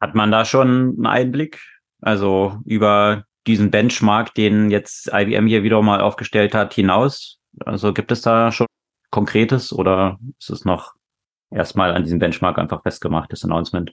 [0.00, 1.60] Hat man da schon einen Einblick?
[2.00, 7.38] Also über diesen Benchmark, den jetzt IBM hier wieder mal aufgestellt hat, hinaus?
[7.64, 8.66] Also gibt es da schon
[9.10, 10.94] Konkretes oder ist es noch
[11.50, 13.92] erstmal an diesem Benchmark einfach festgemacht, das Announcement?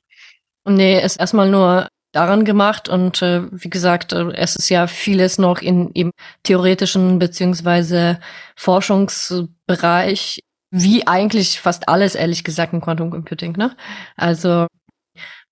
[0.66, 5.40] Nee, ist erstmal nur daran gemacht und äh, wie gesagt, äh, es ist ja vieles
[5.40, 6.12] noch in im
[6.44, 8.20] theoretischen beziehungsweise
[8.56, 10.40] Forschungsbereich,
[10.70, 13.54] wie eigentlich fast alles, ehrlich gesagt, in Quantum Computing.
[13.54, 13.76] Ne?
[14.16, 14.68] Also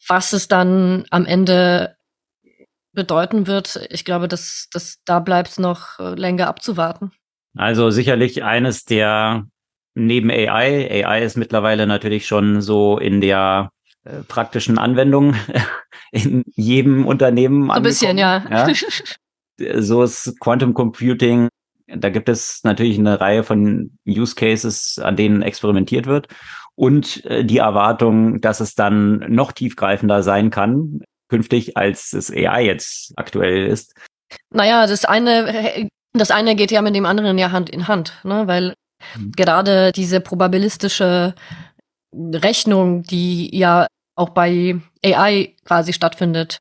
[0.08, 1.96] was es dann am Ende
[2.94, 7.12] bedeuten wird, ich glaube, dass, dass da bleibt es noch äh, länger abzuwarten.
[7.58, 9.46] Also sicherlich eines der
[9.94, 13.72] neben AI, AI ist mittlerweile natürlich schon so in der
[14.04, 15.36] äh, praktischen Anwendungen
[16.12, 17.68] in jedem Unternehmen.
[17.68, 18.44] So ein bisschen, ja.
[18.50, 18.74] ja.
[19.78, 21.48] So ist Quantum Computing.
[21.86, 26.30] Da gibt es natürlich eine Reihe von Use Cases, an denen experimentiert wird.
[26.74, 31.02] Und äh, die Erwartung, dass es dann noch tiefgreifender sein kann,
[31.32, 33.96] künftig, als es AI jetzt aktuell ist.
[34.54, 38.48] Naja, das eine, das eine geht ja mit dem anderen ja Hand in Hand, ne?
[38.48, 38.74] weil
[39.16, 39.32] mhm.
[39.32, 41.34] gerade diese probabilistische
[42.14, 46.58] Rechnung, die ja auch bei AI quasi stattfindet,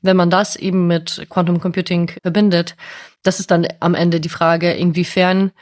[0.00, 2.76] wenn man das eben mit Quantum Computing verbindet,
[3.22, 5.52] das ist dann am Ende die Frage, inwiefern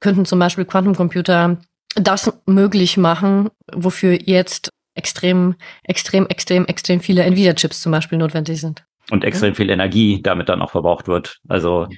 [0.00, 1.58] könnten zum Beispiel Quantum Computer
[1.96, 4.70] das möglich machen, wofür jetzt
[5.00, 8.84] extrem, extrem, extrem, extrem viele Nvidia-Chips zum Beispiel notwendig sind.
[9.10, 11.38] Und extrem viel Energie damit dann auch verbraucht wird.
[11.48, 11.88] Also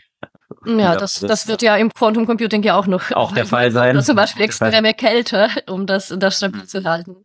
[0.64, 4.00] ja, das, das wird ja im Quantum Computing ja auch noch auch der Fall sein.
[4.00, 7.16] Zum Beispiel extreme Kälte, um das, das stabil zu halten.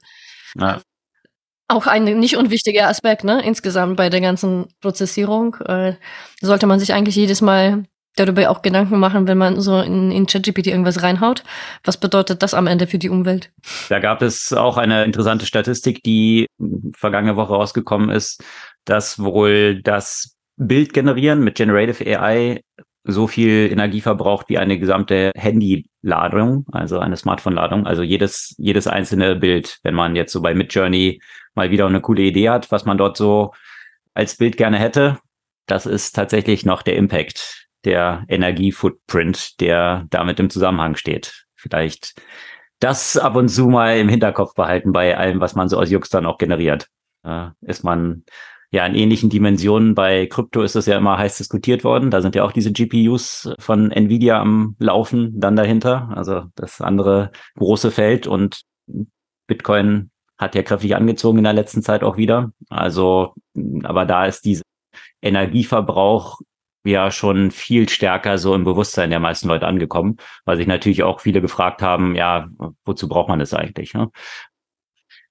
[0.59, 0.81] Ja.
[1.67, 3.43] Auch ein nicht unwichtiger Aspekt, ne?
[3.43, 5.93] Insgesamt bei der ganzen Prozessierung äh,
[6.41, 7.83] sollte man sich eigentlich jedes Mal
[8.19, 11.43] darüber auch Gedanken machen, wenn man so in, in ChatGPT irgendwas reinhaut.
[11.83, 13.51] Was bedeutet das am Ende für die Umwelt?
[13.89, 16.47] Da gab es auch eine interessante Statistik, die
[16.95, 18.43] vergangene Woche rausgekommen ist,
[18.85, 22.61] dass wohl das Bild generieren mit Generative AI
[23.03, 27.87] so viel Energie verbraucht wie eine gesamte Handy-Ladung, also eine Smartphone-Ladung.
[27.87, 31.21] Also jedes, jedes einzelne Bild, wenn man jetzt so bei Midjourney
[31.55, 33.53] mal wieder eine coole Idee hat, was man dort so
[34.13, 35.19] als Bild gerne hätte,
[35.67, 41.45] das ist tatsächlich noch der Impact, der Energiefootprint, der damit im Zusammenhang steht.
[41.55, 42.15] vielleicht
[42.79, 46.09] das ab und zu mal im Hinterkopf behalten bei allem, was man so aus Jux
[46.09, 46.87] dann auch generiert.
[47.23, 48.23] Äh, ist man
[48.69, 52.11] ja in ähnlichen Dimensionen bei Krypto ist das ja immer heiß diskutiert worden.
[52.11, 56.09] Da sind ja auch diese GPUs von Nvidia am Laufen dann dahinter.
[56.15, 58.61] Also das andere große Feld und
[59.47, 62.51] Bitcoin hat ja kräftig angezogen in der letzten Zeit auch wieder.
[62.69, 63.33] Also,
[63.83, 64.63] aber da ist dieser
[65.21, 66.39] Energieverbrauch
[66.91, 71.19] ja schon viel stärker so im Bewusstsein der meisten Leute angekommen, weil sich natürlich auch
[71.21, 72.49] viele gefragt haben, ja,
[72.83, 73.93] wozu braucht man das eigentlich?
[73.93, 74.09] Ne?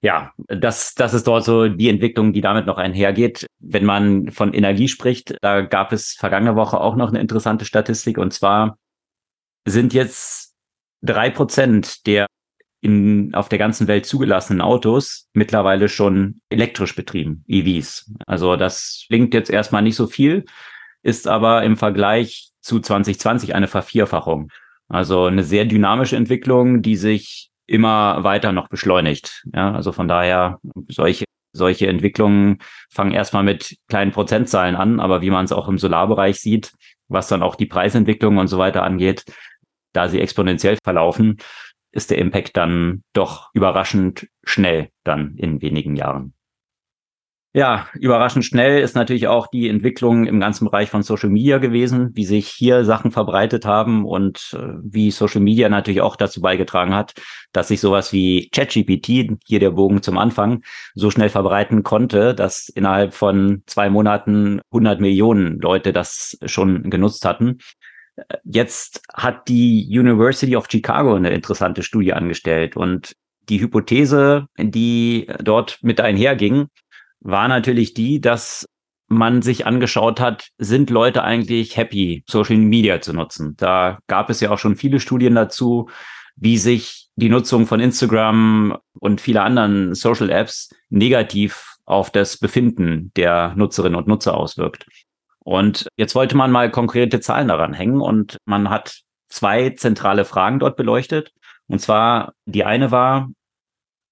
[0.02, 3.46] Ja, das, das ist dort so die Entwicklung, die damit noch einhergeht.
[3.58, 8.18] Wenn man von Energie spricht, da gab es vergangene Woche auch noch eine interessante Statistik
[8.18, 8.78] und zwar
[9.64, 10.54] sind jetzt
[11.02, 12.26] drei Prozent der
[12.82, 18.12] in, auf der ganzen Welt zugelassenen Autos mittlerweile schon elektrisch betrieben, EVs.
[18.26, 20.44] Also das klingt jetzt erstmal nicht so viel,
[21.06, 24.50] ist aber im Vergleich zu 2020 eine Vervierfachung.
[24.88, 29.44] Also eine sehr dynamische Entwicklung, die sich immer weiter noch beschleunigt.
[29.54, 32.58] Ja, also von daher solche solche Entwicklungen
[32.90, 36.72] fangen erstmal mit kleinen Prozentzahlen an, aber wie man es auch im Solarbereich sieht,
[37.08, 39.24] was dann auch die Preisentwicklung und so weiter angeht,
[39.94, 41.38] da sie exponentiell verlaufen,
[41.92, 46.34] ist der Impact dann doch überraschend schnell dann in wenigen Jahren.
[47.56, 52.10] Ja, überraschend schnell ist natürlich auch die Entwicklung im ganzen Bereich von Social Media gewesen,
[52.12, 56.94] wie sich hier Sachen verbreitet haben und äh, wie Social Media natürlich auch dazu beigetragen
[56.94, 57.14] hat,
[57.52, 62.68] dass sich sowas wie ChatGPT, hier der Bogen zum Anfang, so schnell verbreiten konnte, dass
[62.68, 67.56] innerhalb von zwei Monaten 100 Millionen Leute das schon genutzt hatten.
[68.44, 73.14] Jetzt hat die University of Chicago eine interessante Studie angestellt und
[73.48, 76.66] die Hypothese, die dort mit einherging,
[77.26, 78.66] war natürlich die, dass
[79.08, 83.54] man sich angeschaut hat, sind Leute eigentlich happy, Social Media zu nutzen?
[83.56, 85.88] Da gab es ja auch schon viele Studien dazu,
[86.36, 93.12] wie sich die Nutzung von Instagram und vieler anderen Social Apps negativ auf das Befinden
[93.16, 94.86] der Nutzerinnen und Nutzer auswirkt.
[95.40, 100.58] Und jetzt wollte man mal konkrete Zahlen daran hängen und man hat zwei zentrale Fragen
[100.58, 101.32] dort beleuchtet.
[101.68, 103.30] Und zwar die eine war,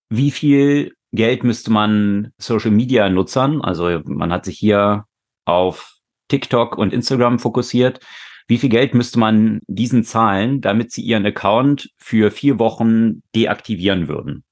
[0.09, 5.05] wie viel Geld müsste man Social Media Nutzern, also man hat sich hier
[5.45, 5.95] auf
[6.29, 8.01] TikTok und Instagram fokussiert,
[8.47, 14.09] wie viel Geld müsste man diesen zahlen, damit sie ihren Account für vier Wochen deaktivieren
[14.09, 14.45] würden?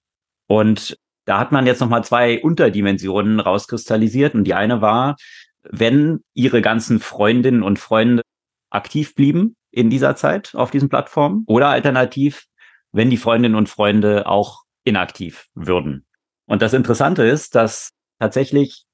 [0.47, 4.35] Und da hat man jetzt nochmal zwei Unterdimensionen rauskristallisiert.
[4.35, 5.17] Und die eine war,
[5.63, 8.23] wenn ihre ganzen Freundinnen und Freunde
[8.71, 12.47] aktiv blieben in dieser Zeit auf diesen Plattformen oder alternativ,
[12.93, 16.05] wenn die Freundinnen und Freunde auch inaktiv würden.
[16.53, 18.85] Und das Interessante ist, dass tatsächlich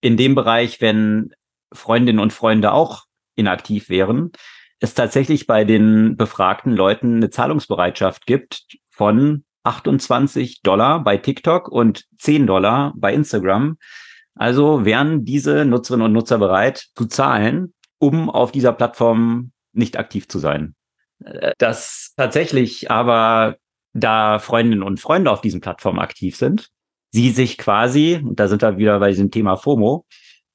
[0.00, 1.34] in dem Bereich, wenn
[1.70, 3.02] Freundinnen und Freunde auch
[3.36, 4.32] inaktiv wären,
[4.80, 12.06] es tatsächlich bei den befragten Leuten eine Zahlungsbereitschaft gibt von 28 Dollar bei TikTok und
[12.20, 13.76] 10 Dollar bei Instagram,
[14.34, 20.26] also wären diese Nutzerinnen und Nutzer bereit zu zahlen, um auf dieser Plattform nicht aktiv
[20.26, 20.74] zu sein.
[21.22, 23.56] Äh, dass tatsächlich aber
[23.92, 26.70] da Freundinnen und Freunde auf diesen Plattformen aktiv sind,
[27.14, 30.04] sie sich quasi, und da sind wir wieder bei diesem Thema FOMO,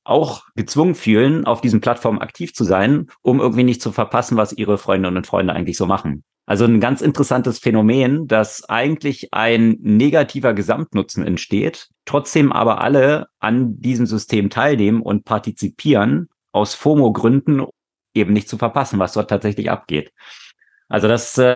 [0.03, 4.51] auch gezwungen fühlen, auf diesen Plattformen aktiv zu sein, um irgendwie nicht zu verpassen, was
[4.51, 6.25] ihre Freundinnen und Freunde eigentlich so machen.
[6.45, 13.79] Also ein ganz interessantes Phänomen, dass eigentlich ein negativer Gesamtnutzen entsteht, trotzdem aber alle an
[13.79, 17.67] diesem System teilnehmen und partizipieren aus FOMO-Gründen,
[18.13, 20.11] eben nicht zu verpassen, was dort tatsächlich abgeht.
[20.89, 21.53] Also das äh,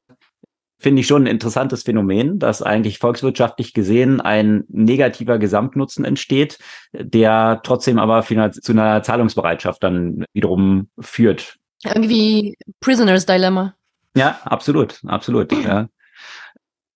[0.84, 6.60] finde ich schon ein interessantes Phänomen, dass eigentlich volkswirtschaftlich gesehen ein negativer Gesamtnutzen entsteht,
[6.92, 11.58] der trotzdem aber zu einer Zahlungsbereitschaft dann wiederum führt.
[11.86, 13.76] Irgendwie Prisoners Dilemma.
[14.16, 15.52] Ja, absolut, absolut.
[15.54, 15.88] Ja.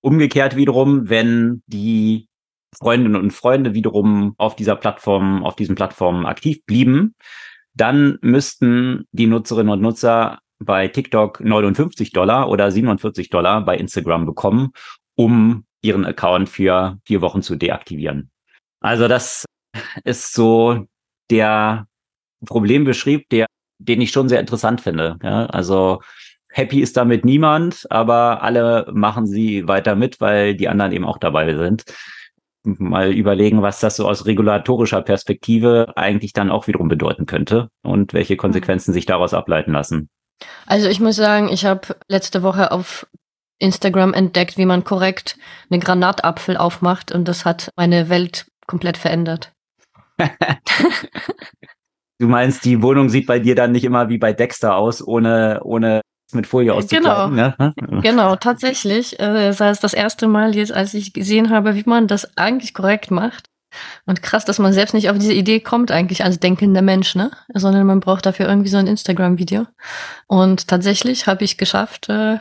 [0.01, 2.27] Umgekehrt wiederum, wenn die
[2.77, 7.15] Freundinnen und Freunde wiederum auf dieser Plattform, auf diesen Plattformen aktiv blieben,
[7.73, 14.25] dann müssten die Nutzerinnen und Nutzer bei TikTok 59 Dollar oder 47 Dollar bei Instagram
[14.25, 14.71] bekommen,
[15.15, 18.31] um ihren Account für vier Wochen zu deaktivieren.
[18.81, 19.45] Also das
[20.03, 20.85] ist so
[21.29, 21.87] der
[22.45, 23.47] Problembeschrieb, der,
[23.79, 25.17] den ich schon sehr interessant finde.
[25.23, 26.01] Ja, also
[26.49, 31.17] happy ist damit niemand, aber alle machen sie weiter mit, weil die anderen eben auch
[31.17, 31.83] dabei sind.
[32.63, 38.13] Mal überlegen, was das so aus regulatorischer Perspektive eigentlich dann auch wiederum bedeuten könnte und
[38.13, 38.39] welche mhm.
[38.39, 40.09] Konsequenzen sich daraus ableiten lassen.
[40.65, 43.07] Also ich muss sagen, ich habe letzte Woche auf
[43.59, 45.37] Instagram entdeckt, wie man korrekt
[45.69, 49.51] einen Granatapfel aufmacht und das hat meine Welt komplett verändert.
[52.19, 55.61] du meinst, die Wohnung sieht bei dir dann nicht immer wie bei Dexter aus, ohne,
[55.63, 56.01] ohne
[56.33, 57.35] mit Folie auszukleiden.
[57.35, 57.73] Genau, ne?
[58.01, 59.19] genau tatsächlich.
[59.19, 62.73] Äh, das heißt, das erste Mal jetzt, als ich gesehen habe, wie man das eigentlich
[62.73, 63.45] korrekt macht.
[64.05, 67.31] Und krass, dass man selbst nicht auf diese Idee kommt eigentlich als denkender Mensch, ne?
[67.53, 69.65] Sondern man braucht dafür irgendwie so ein Instagram-Video.
[70.27, 72.37] Und tatsächlich habe ich geschafft, äh,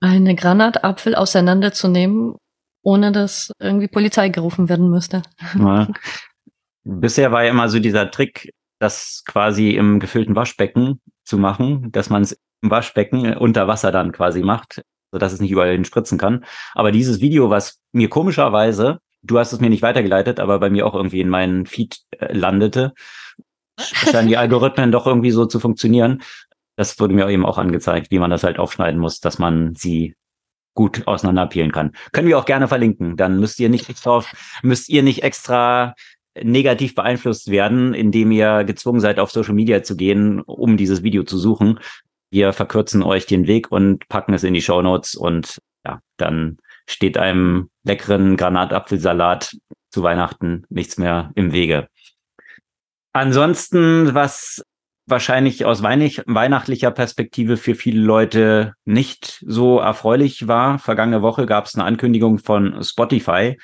[0.00, 2.34] eine Granatapfel auseinanderzunehmen,
[2.82, 5.22] ohne dass irgendwie Polizei gerufen werden müsste.
[5.58, 5.88] Ja.
[6.84, 12.10] Bisher war ja immer so dieser Trick, das quasi im gefüllten Waschbecken zu machen, dass
[12.10, 14.82] man es im Waschbecken unter Wasser dann quasi macht,
[15.12, 16.44] sodass es nicht überall hinspritzen kann.
[16.74, 20.86] Aber dieses Video, was mir komischerweise, du hast es mir nicht weitergeleitet, aber bei mir
[20.86, 22.92] auch irgendwie in meinen Feed äh, landete,
[23.78, 26.22] scheinen die Algorithmen doch irgendwie so zu funktionieren.
[26.76, 30.14] Das wurde mir eben auch angezeigt, wie man das halt aufschneiden muss, dass man sie
[30.74, 31.92] gut auseinanderpeelen kann.
[32.12, 33.16] Können wir auch gerne verlinken.
[33.16, 34.24] Dann müsst ihr nicht extra,
[34.62, 35.94] müsst ihr nicht extra
[36.40, 41.24] negativ beeinflusst werden, indem ihr gezwungen seid, auf Social Media zu gehen, um dieses Video
[41.24, 41.78] zu suchen.
[42.30, 46.56] Wir verkürzen euch den Weg und packen es in die Show Notes und ja, dann
[46.92, 49.56] steht einem leckeren Granatapfelsalat
[49.90, 51.88] zu Weihnachten nichts mehr im Wege.
[53.12, 54.62] Ansonsten, was
[55.06, 60.78] wahrscheinlich aus weihnachtlicher Perspektive für viele Leute nicht so erfreulich war.
[60.78, 63.58] Vergangene Woche gab es eine Ankündigung von Spotify.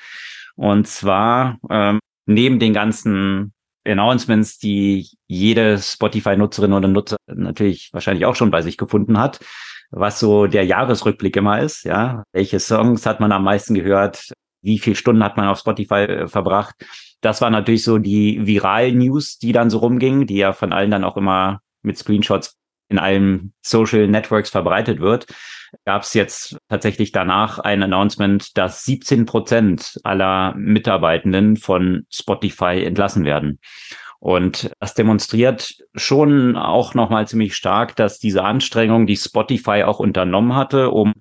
[0.55, 3.53] Und zwar ähm, neben den ganzen
[3.85, 9.39] Announcements, die jede Spotify-Nutzerin oder Nutzer natürlich wahrscheinlich auch schon bei sich gefunden hat,
[9.91, 12.23] was so der Jahresrückblick immer ist, ja.
[12.31, 14.31] Welche Songs hat man am meisten gehört?
[14.61, 16.75] Wie viele Stunden hat man auf Spotify äh, verbracht?
[17.21, 20.91] Das war natürlich so die viralen News, die dann so rumgingen, die ja von allen
[20.91, 22.57] dann auch immer mit Screenshots
[22.89, 25.27] in allen Social Networks verbreitet wird
[25.85, 33.25] gab es jetzt tatsächlich danach ein Announcement, dass 17 Prozent aller Mitarbeitenden von Spotify entlassen
[33.25, 33.59] werden.
[34.19, 40.55] Und das demonstriert schon auch nochmal ziemlich stark, dass diese Anstrengung, die Spotify auch unternommen
[40.55, 41.13] hatte, um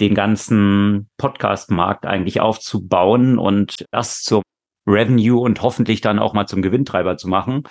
[0.00, 4.42] den ganzen Podcast-Markt eigentlich aufzubauen und das zum
[4.86, 7.62] Revenue und hoffentlich dann auch mal zum Gewinntreiber zu machen,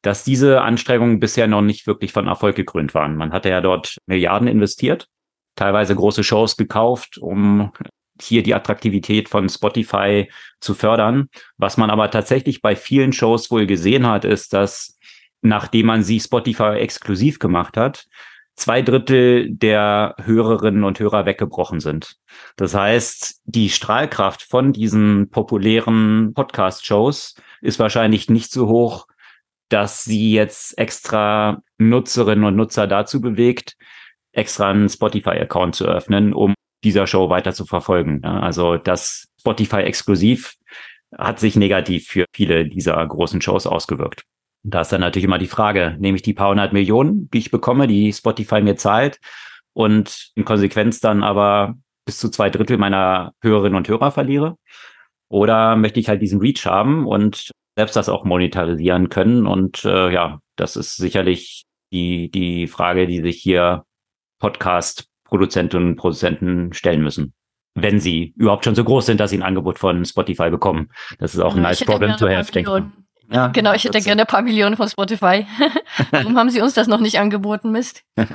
[0.00, 3.16] dass diese Anstrengungen bisher noch nicht wirklich von Erfolg gekrönt waren.
[3.16, 5.08] Man hatte ja dort Milliarden investiert
[5.56, 7.72] teilweise große Shows gekauft, um
[8.22, 11.28] hier die Attraktivität von Spotify zu fördern.
[11.56, 14.98] Was man aber tatsächlich bei vielen Shows wohl gesehen hat, ist, dass
[15.42, 18.06] nachdem man sie Spotify exklusiv gemacht hat,
[18.56, 22.16] zwei Drittel der Hörerinnen und Hörer weggebrochen sind.
[22.56, 29.06] Das heißt, die Strahlkraft von diesen populären Podcast-Shows ist wahrscheinlich nicht so hoch,
[29.70, 33.76] dass sie jetzt extra Nutzerinnen und Nutzer dazu bewegt,
[34.32, 36.54] extra einen Spotify-Account zu öffnen, um
[36.84, 38.24] dieser Show weiter zu verfolgen.
[38.24, 40.54] Also das Spotify exklusiv
[41.16, 44.22] hat sich negativ für viele dieser großen Shows ausgewirkt.
[44.62, 47.50] Da ist dann natürlich immer die Frage, nehme ich die paar hundert Millionen, die ich
[47.50, 49.18] bekomme, die Spotify mir zahlt
[49.72, 51.74] und in Konsequenz dann aber
[52.04, 54.56] bis zu zwei Drittel meiner Hörerinnen und Hörer verliere?
[55.28, 59.46] Oder möchte ich halt diesen Reach haben und selbst das auch monetarisieren können?
[59.46, 63.84] Und äh, ja, das ist sicherlich die, die Frage, die sich hier
[65.30, 67.32] Podcast-Produzentinnen und Produzenten stellen müssen.
[67.74, 70.88] Wenn sie überhaupt schon so groß sind, dass sie ein Angebot von Spotify bekommen.
[71.18, 72.90] Das ist auch ein nice problem to have, denke
[73.32, 75.46] ja, genau, ich hätte gerne ein paar Millionen von Spotify.
[76.10, 78.02] Warum haben sie uns das noch nicht angeboten, Mist?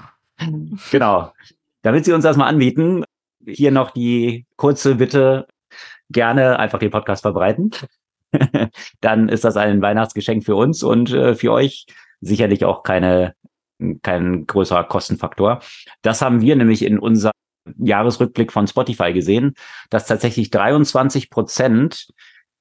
[0.89, 1.33] genau.
[1.81, 3.03] Damit sie uns das mal anbieten,
[3.45, 5.47] hier noch die kurze Bitte,
[6.09, 7.71] gerne einfach den Podcast verbreiten.
[9.01, 11.87] Dann ist das ein Weihnachtsgeschenk für uns und äh, für euch
[12.21, 13.35] sicherlich auch keine
[14.01, 15.61] kein größerer Kostenfaktor.
[16.01, 17.33] Das haben wir nämlich in unserem
[17.77, 19.55] Jahresrückblick von Spotify gesehen,
[19.89, 22.07] dass tatsächlich 23 Prozent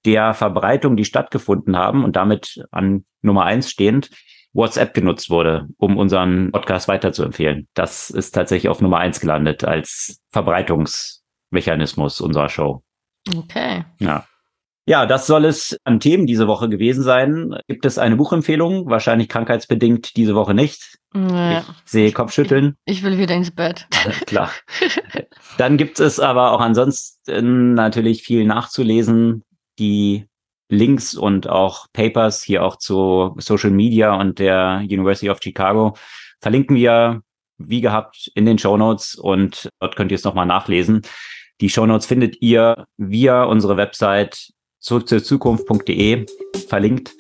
[0.05, 4.11] der Verbreitung, die stattgefunden haben und damit an Nummer eins stehend,
[4.53, 7.69] WhatsApp genutzt wurde, um unseren Podcast weiterzuempfehlen.
[7.75, 12.83] Das ist tatsächlich auf Nummer eins gelandet als Verbreitungsmechanismus unserer Show.
[13.37, 13.85] Okay.
[13.99, 14.27] Ja.
[14.87, 17.57] Ja, das soll es an Themen diese Woche gewesen sein.
[17.69, 18.91] Gibt es eine Buchempfehlung?
[18.91, 20.99] Wahrscheinlich krankheitsbedingt diese Woche nicht.
[21.15, 21.61] Ja.
[21.61, 22.77] Ich sehe Kopfschütteln.
[22.85, 23.87] Ich, ich will wieder ins Bett.
[24.27, 24.51] Klar.
[25.57, 29.45] Dann gibt es aber auch ansonsten natürlich viel nachzulesen.
[29.79, 30.27] Die
[30.69, 35.95] Links und auch Papers hier auch zu Social Media und der University of Chicago
[36.41, 37.23] verlinken wir
[37.59, 41.03] wie gehabt in den Show Notes und dort könnt ihr es nochmal nachlesen.
[41.61, 44.51] Die Show Notes findet ihr via unsere Website
[44.85, 46.27] zurück zur Zukunft.de
[46.69, 47.13] verlinkt.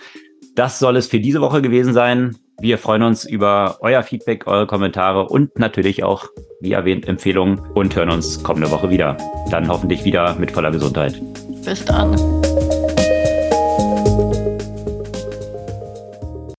[0.55, 2.37] Das soll es für diese Woche gewesen sein.
[2.61, 6.29] Wir freuen uns über euer Feedback, eure Kommentare und natürlich auch,
[6.61, 9.17] wie erwähnt, Empfehlungen und hören uns kommende Woche wieder.
[9.51, 11.21] Dann hoffentlich wieder mit voller Gesundheit.
[11.65, 12.15] Bis dann.